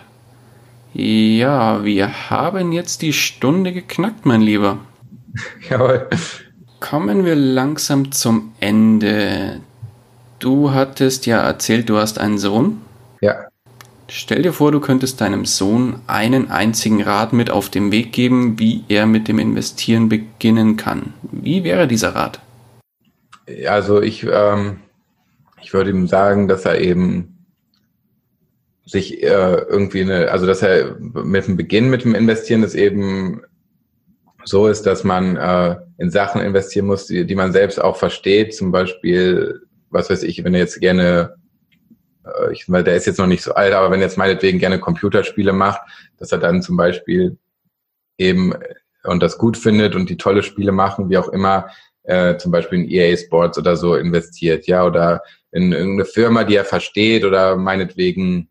[0.93, 4.79] Ja, wir haben jetzt die Stunde geknackt, mein Lieber.
[5.69, 6.09] Jawohl.
[6.81, 9.61] Kommen wir langsam zum Ende.
[10.39, 12.81] Du hattest ja erzählt, du hast einen Sohn.
[13.21, 13.50] Ja.
[14.13, 18.59] Stell dir vor, du könntest deinem Sohn einen einzigen Rat mit auf den Weg geben,
[18.59, 21.13] wie er mit dem Investieren beginnen kann.
[21.31, 22.41] Wie wäre dieser Rat?
[23.65, 24.81] Also ich, ähm,
[25.61, 27.45] ich würde ihm sagen, dass er eben
[28.85, 33.43] sich äh, irgendwie eine, also dass er mit dem Beginn mit dem Investieren ist eben
[34.43, 38.53] so ist, dass man äh, in Sachen investieren muss, die, die man selbst auch versteht.
[38.53, 41.35] Zum Beispiel, was weiß ich, wenn er jetzt gerne,
[42.51, 45.53] ich, weil der ist jetzt noch nicht so alt, aber wenn jetzt meinetwegen gerne Computerspiele
[45.53, 45.81] macht,
[46.17, 47.37] dass er dann zum Beispiel
[48.17, 48.53] eben
[49.03, 51.69] und das gut findet und die tolle Spiele machen, wie auch immer,
[52.03, 56.55] äh, zum Beispiel in EA Sports oder so investiert, ja, oder in irgendeine Firma, die
[56.55, 58.49] er versteht oder meinetwegen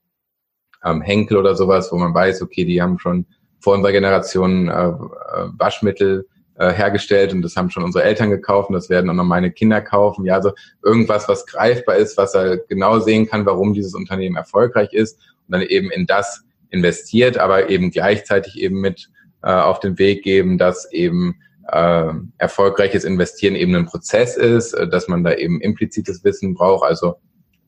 [0.84, 3.26] ähm, Henkel oder sowas, wo man weiß, okay, die haben schon
[3.60, 6.26] vor unserer Generation äh, äh, Waschmittel
[6.60, 9.50] äh, hergestellt und das haben schon unsere Eltern gekauft und das werden auch noch meine
[9.50, 10.26] Kinder kaufen.
[10.26, 10.52] Ja, also
[10.84, 15.52] irgendwas, was greifbar ist, was er genau sehen kann, warum dieses Unternehmen erfolgreich ist und
[15.52, 19.08] dann eben in das investiert, aber eben gleichzeitig eben mit
[19.42, 21.36] äh, auf den Weg geben, dass eben
[21.72, 26.84] äh, erfolgreiches Investieren eben ein Prozess ist, äh, dass man da eben implizites Wissen braucht,
[26.84, 27.14] also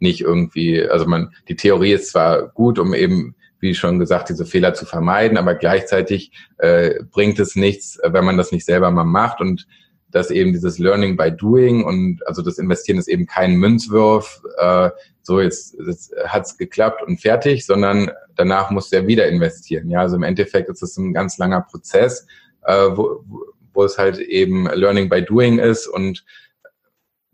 [0.01, 4.45] nicht irgendwie, also man, die Theorie ist zwar gut, um eben wie schon gesagt, diese
[4.45, 9.05] Fehler zu vermeiden, aber gleichzeitig äh, bringt es nichts, wenn man das nicht selber mal
[9.05, 9.67] macht und
[10.11, 14.91] dass eben dieses Learning by Doing und also das Investieren ist eben kein Münzwurf, äh,
[15.23, 19.89] so jetzt, jetzt hat's geklappt und fertig, sondern danach muss der wieder investieren.
[19.89, 22.27] Ja, also im Endeffekt ist es ein ganz langer Prozess,
[22.67, 23.25] äh, wo,
[23.73, 26.25] wo es halt eben Learning by Doing ist und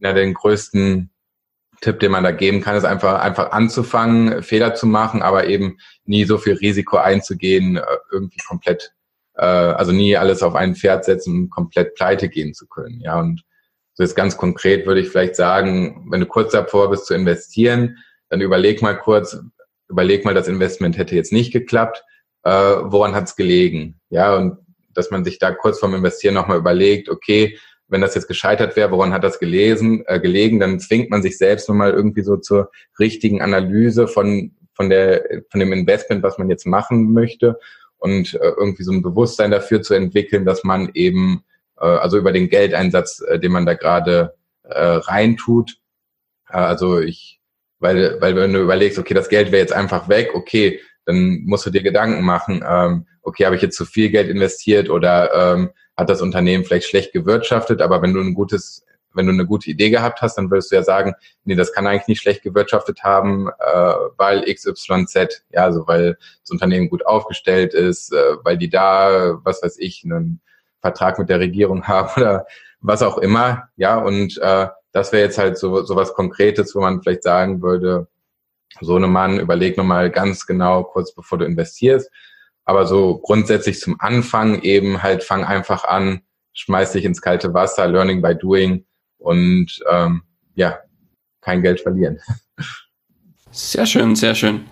[0.01, 1.11] ja, den größten
[1.81, 5.79] Tipp, den man da geben kann, ist einfach, einfach anzufangen, Fehler zu machen, aber eben
[6.05, 8.93] nie so viel Risiko einzugehen, äh, irgendwie komplett,
[9.35, 13.01] äh, also nie alles auf ein Pferd setzen komplett pleite gehen zu können.
[13.01, 13.43] Ja, und
[13.95, 17.99] so jetzt ganz konkret würde ich vielleicht sagen, wenn du kurz davor bist zu investieren,
[18.29, 19.39] dann überleg mal kurz,
[19.89, 22.03] überleg mal, das Investment hätte jetzt nicht geklappt,
[22.45, 24.01] äh, woran hat es gelegen?
[24.11, 24.59] Ja, und
[24.95, 27.59] dass man sich da kurz vorm Investieren nochmal überlegt, okay,
[27.89, 31.39] wenn das jetzt gescheitert wäre, woran hat das gelesen, äh, gelegen, dann zwingt man sich
[31.39, 36.51] selbst nochmal irgendwie so zur richtigen Analyse von, von, der, von dem Investment, was man
[36.51, 37.59] jetzt machen möchte
[37.99, 41.45] und äh, irgendwie so ein Bewusstsein dafür zu entwickeln, dass man eben,
[41.79, 44.35] äh, also über den Geldeinsatz, äh, den man da gerade
[44.65, 45.79] äh, reintut,
[46.51, 47.41] äh, also ich,
[47.81, 51.65] weil, weil wenn du überlegst, okay, das Geld wäre jetzt einfach weg, okay, dann musst
[51.65, 55.71] du dir Gedanken machen, ähm, okay, habe ich jetzt zu viel Geld investiert oder ähm,
[55.99, 59.69] hat das Unternehmen vielleicht schlecht gewirtschaftet, aber wenn du ein gutes, wenn du eine gute
[59.69, 63.03] Idee gehabt hast, dann würdest du ja sagen, nee, das kann eigentlich nicht schlecht gewirtschaftet
[63.03, 68.71] haben, äh, weil XYZ, ja, also weil das Unternehmen gut aufgestellt ist, äh, weil die
[68.71, 70.41] da, was weiß ich, einen
[70.81, 72.47] Vertrag mit der Regierung haben oder
[72.81, 76.81] was auch immer, ja, und äh, das wäre jetzt halt so, so was Konkretes, wo
[76.81, 78.07] man vielleicht sagen würde,
[78.81, 82.09] so eine Mann, überleg nochmal ganz genau, kurz bevor du investierst,
[82.69, 86.21] aber so grundsätzlich zum Anfang eben halt fang einfach an,
[86.53, 88.85] schmeiß dich ins kalte Wasser, Learning by Doing
[89.17, 90.21] und ähm,
[90.55, 90.79] ja,
[91.41, 92.19] kein Geld verlieren.
[93.51, 94.67] Sehr schön, sehr schön.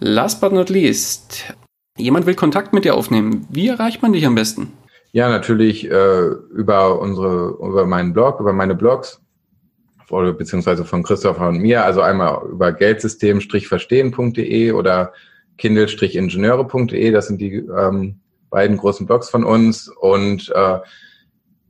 [0.00, 1.54] Last but not least,
[1.96, 3.46] jemand will Kontakt mit dir aufnehmen.
[3.48, 4.74] Wie erreicht man dich am besten?
[5.12, 9.22] Ja, natürlich äh, über unsere, über meinen Blog, über meine Blogs
[10.10, 11.86] oder beziehungsweise von Christopher und mir.
[11.86, 15.14] Also einmal über geldsystem-verstehen.de oder
[15.58, 18.20] kindle-ingenieure.de, das sind die ähm,
[18.50, 20.78] beiden großen Blogs von uns und äh,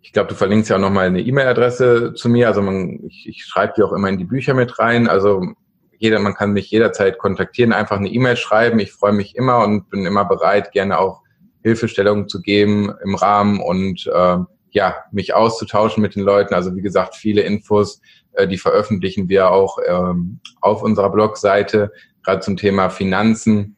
[0.03, 2.49] ich glaube, du verlinkst ja auch nochmal eine E-Mail-Adresse zu mir.
[2.49, 5.09] Also man, ich, ich schreibe die auch immer in die Bücher mit rein.
[5.09, 5.53] Also
[5.99, 8.81] jeder, man kann mich jederzeit kontaktieren, einfach eine E-Mail schreiben.
[8.81, 11.21] Ich freue mich immer und bin immer bereit, gerne auch
[11.63, 14.39] Hilfestellungen zu geben im Rahmen und äh,
[14.71, 16.55] ja, mich auszutauschen mit den Leuten.
[16.55, 18.01] Also wie gesagt, viele Infos,
[18.33, 21.93] äh, die veröffentlichen wir auch ähm, auf unserer Blogseite,
[22.25, 23.77] gerade zum Thema Finanzen.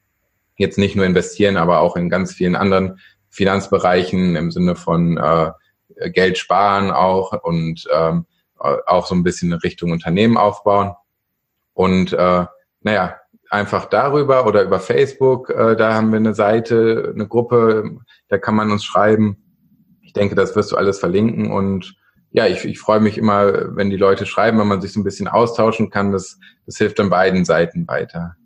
[0.57, 2.99] Jetzt nicht nur investieren, aber auch in ganz vielen anderen
[3.31, 5.53] Finanzbereichen im Sinne von äh,
[6.11, 8.27] Geld sparen auch und ähm,
[8.59, 10.93] auch so ein bisschen in Richtung Unternehmen aufbauen.
[11.75, 12.45] Und äh,
[12.83, 13.17] naja,
[13.51, 18.55] einfach darüber oder über Facebook, äh, da haben wir eine Seite, eine Gruppe, da kann
[18.55, 19.37] man uns schreiben.
[20.03, 21.97] Ich denke, das wirst du alles verlinken und
[22.33, 25.05] ja, ich, ich freue mich immer, wenn die Leute schreiben, wenn man sich so ein
[25.05, 26.13] bisschen austauschen kann.
[26.13, 28.37] Das, das hilft dann beiden Seiten weiter.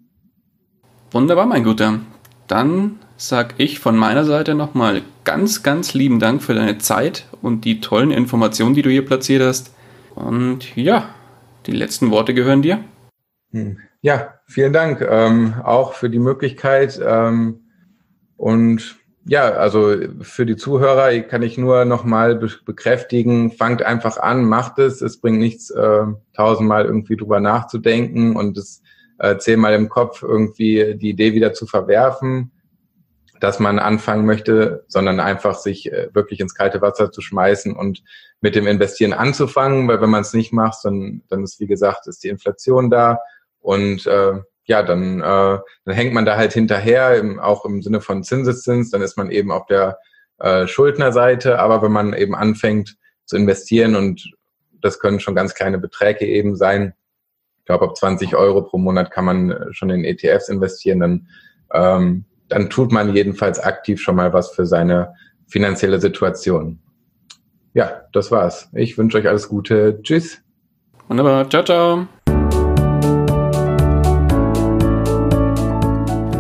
[1.13, 2.01] Wunderbar, mein Guter.
[2.49, 7.65] Dann sag ich von meiner Seite nochmal ganz, ganz lieben Dank für deine Zeit und
[7.65, 9.73] die tollen Informationen, die du hier platziert hast.
[10.15, 11.15] Und ja,
[11.67, 12.85] die letzten Worte gehören dir.
[13.53, 13.79] Hm.
[14.03, 17.01] Ja, vielen Dank ähm, auch für die Möglichkeit.
[17.05, 17.61] Ähm,
[18.37, 18.97] und
[19.29, 24.79] ja, also für die Zuhörer kann ich nur nochmal be bekräftigen, fangt einfach an, macht
[24.79, 25.03] es.
[25.03, 28.83] Es bringt nichts, äh, tausendmal irgendwie drüber nachzudenken und es
[29.19, 32.53] äh, zehnmal im Kopf irgendwie die Idee wieder zu verwerfen,
[33.41, 38.05] dass man anfangen möchte, sondern einfach sich äh, wirklich ins kalte Wasser zu schmeißen und
[38.41, 42.07] mit dem Investieren anzufangen, weil wenn man es nicht macht, dann, dann ist, wie gesagt,
[42.07, 43.19] ist die Inflation da
[43.59, 44.35] und äh,
[44.67, 48.91] ja, dann, äh, dann hängt man da halt hinterher, im, auch im Sinne von Zinseszins,
[48.91, 49.99] dann ist man eben auf der
[50.39, 54.31] äh, Schuldnerseite, aber wenn man eben anfängt zu investieren und
[54.81, 56.95] das können schon ganz kleine Beträge eben sein,
[57.59, 61.29] ich glaube, ab 20 Euro pro Monat kann man schon in ETFs investieren, dann,
[61.73, 65.15] ähm, dann tut man jedenfalls aktiv schon mal was für seine
[65.49, 66.79] finanzielle Situation.
[67.75, 68.71] Ja, das war's.
[68.73, 70.01] Ich wünsche euch alles Gute.
[70.03, 70.41] Tschüss.
[71.09, 71.51] Wunderbar.
[71.51, 72.07] Ciao, ciao.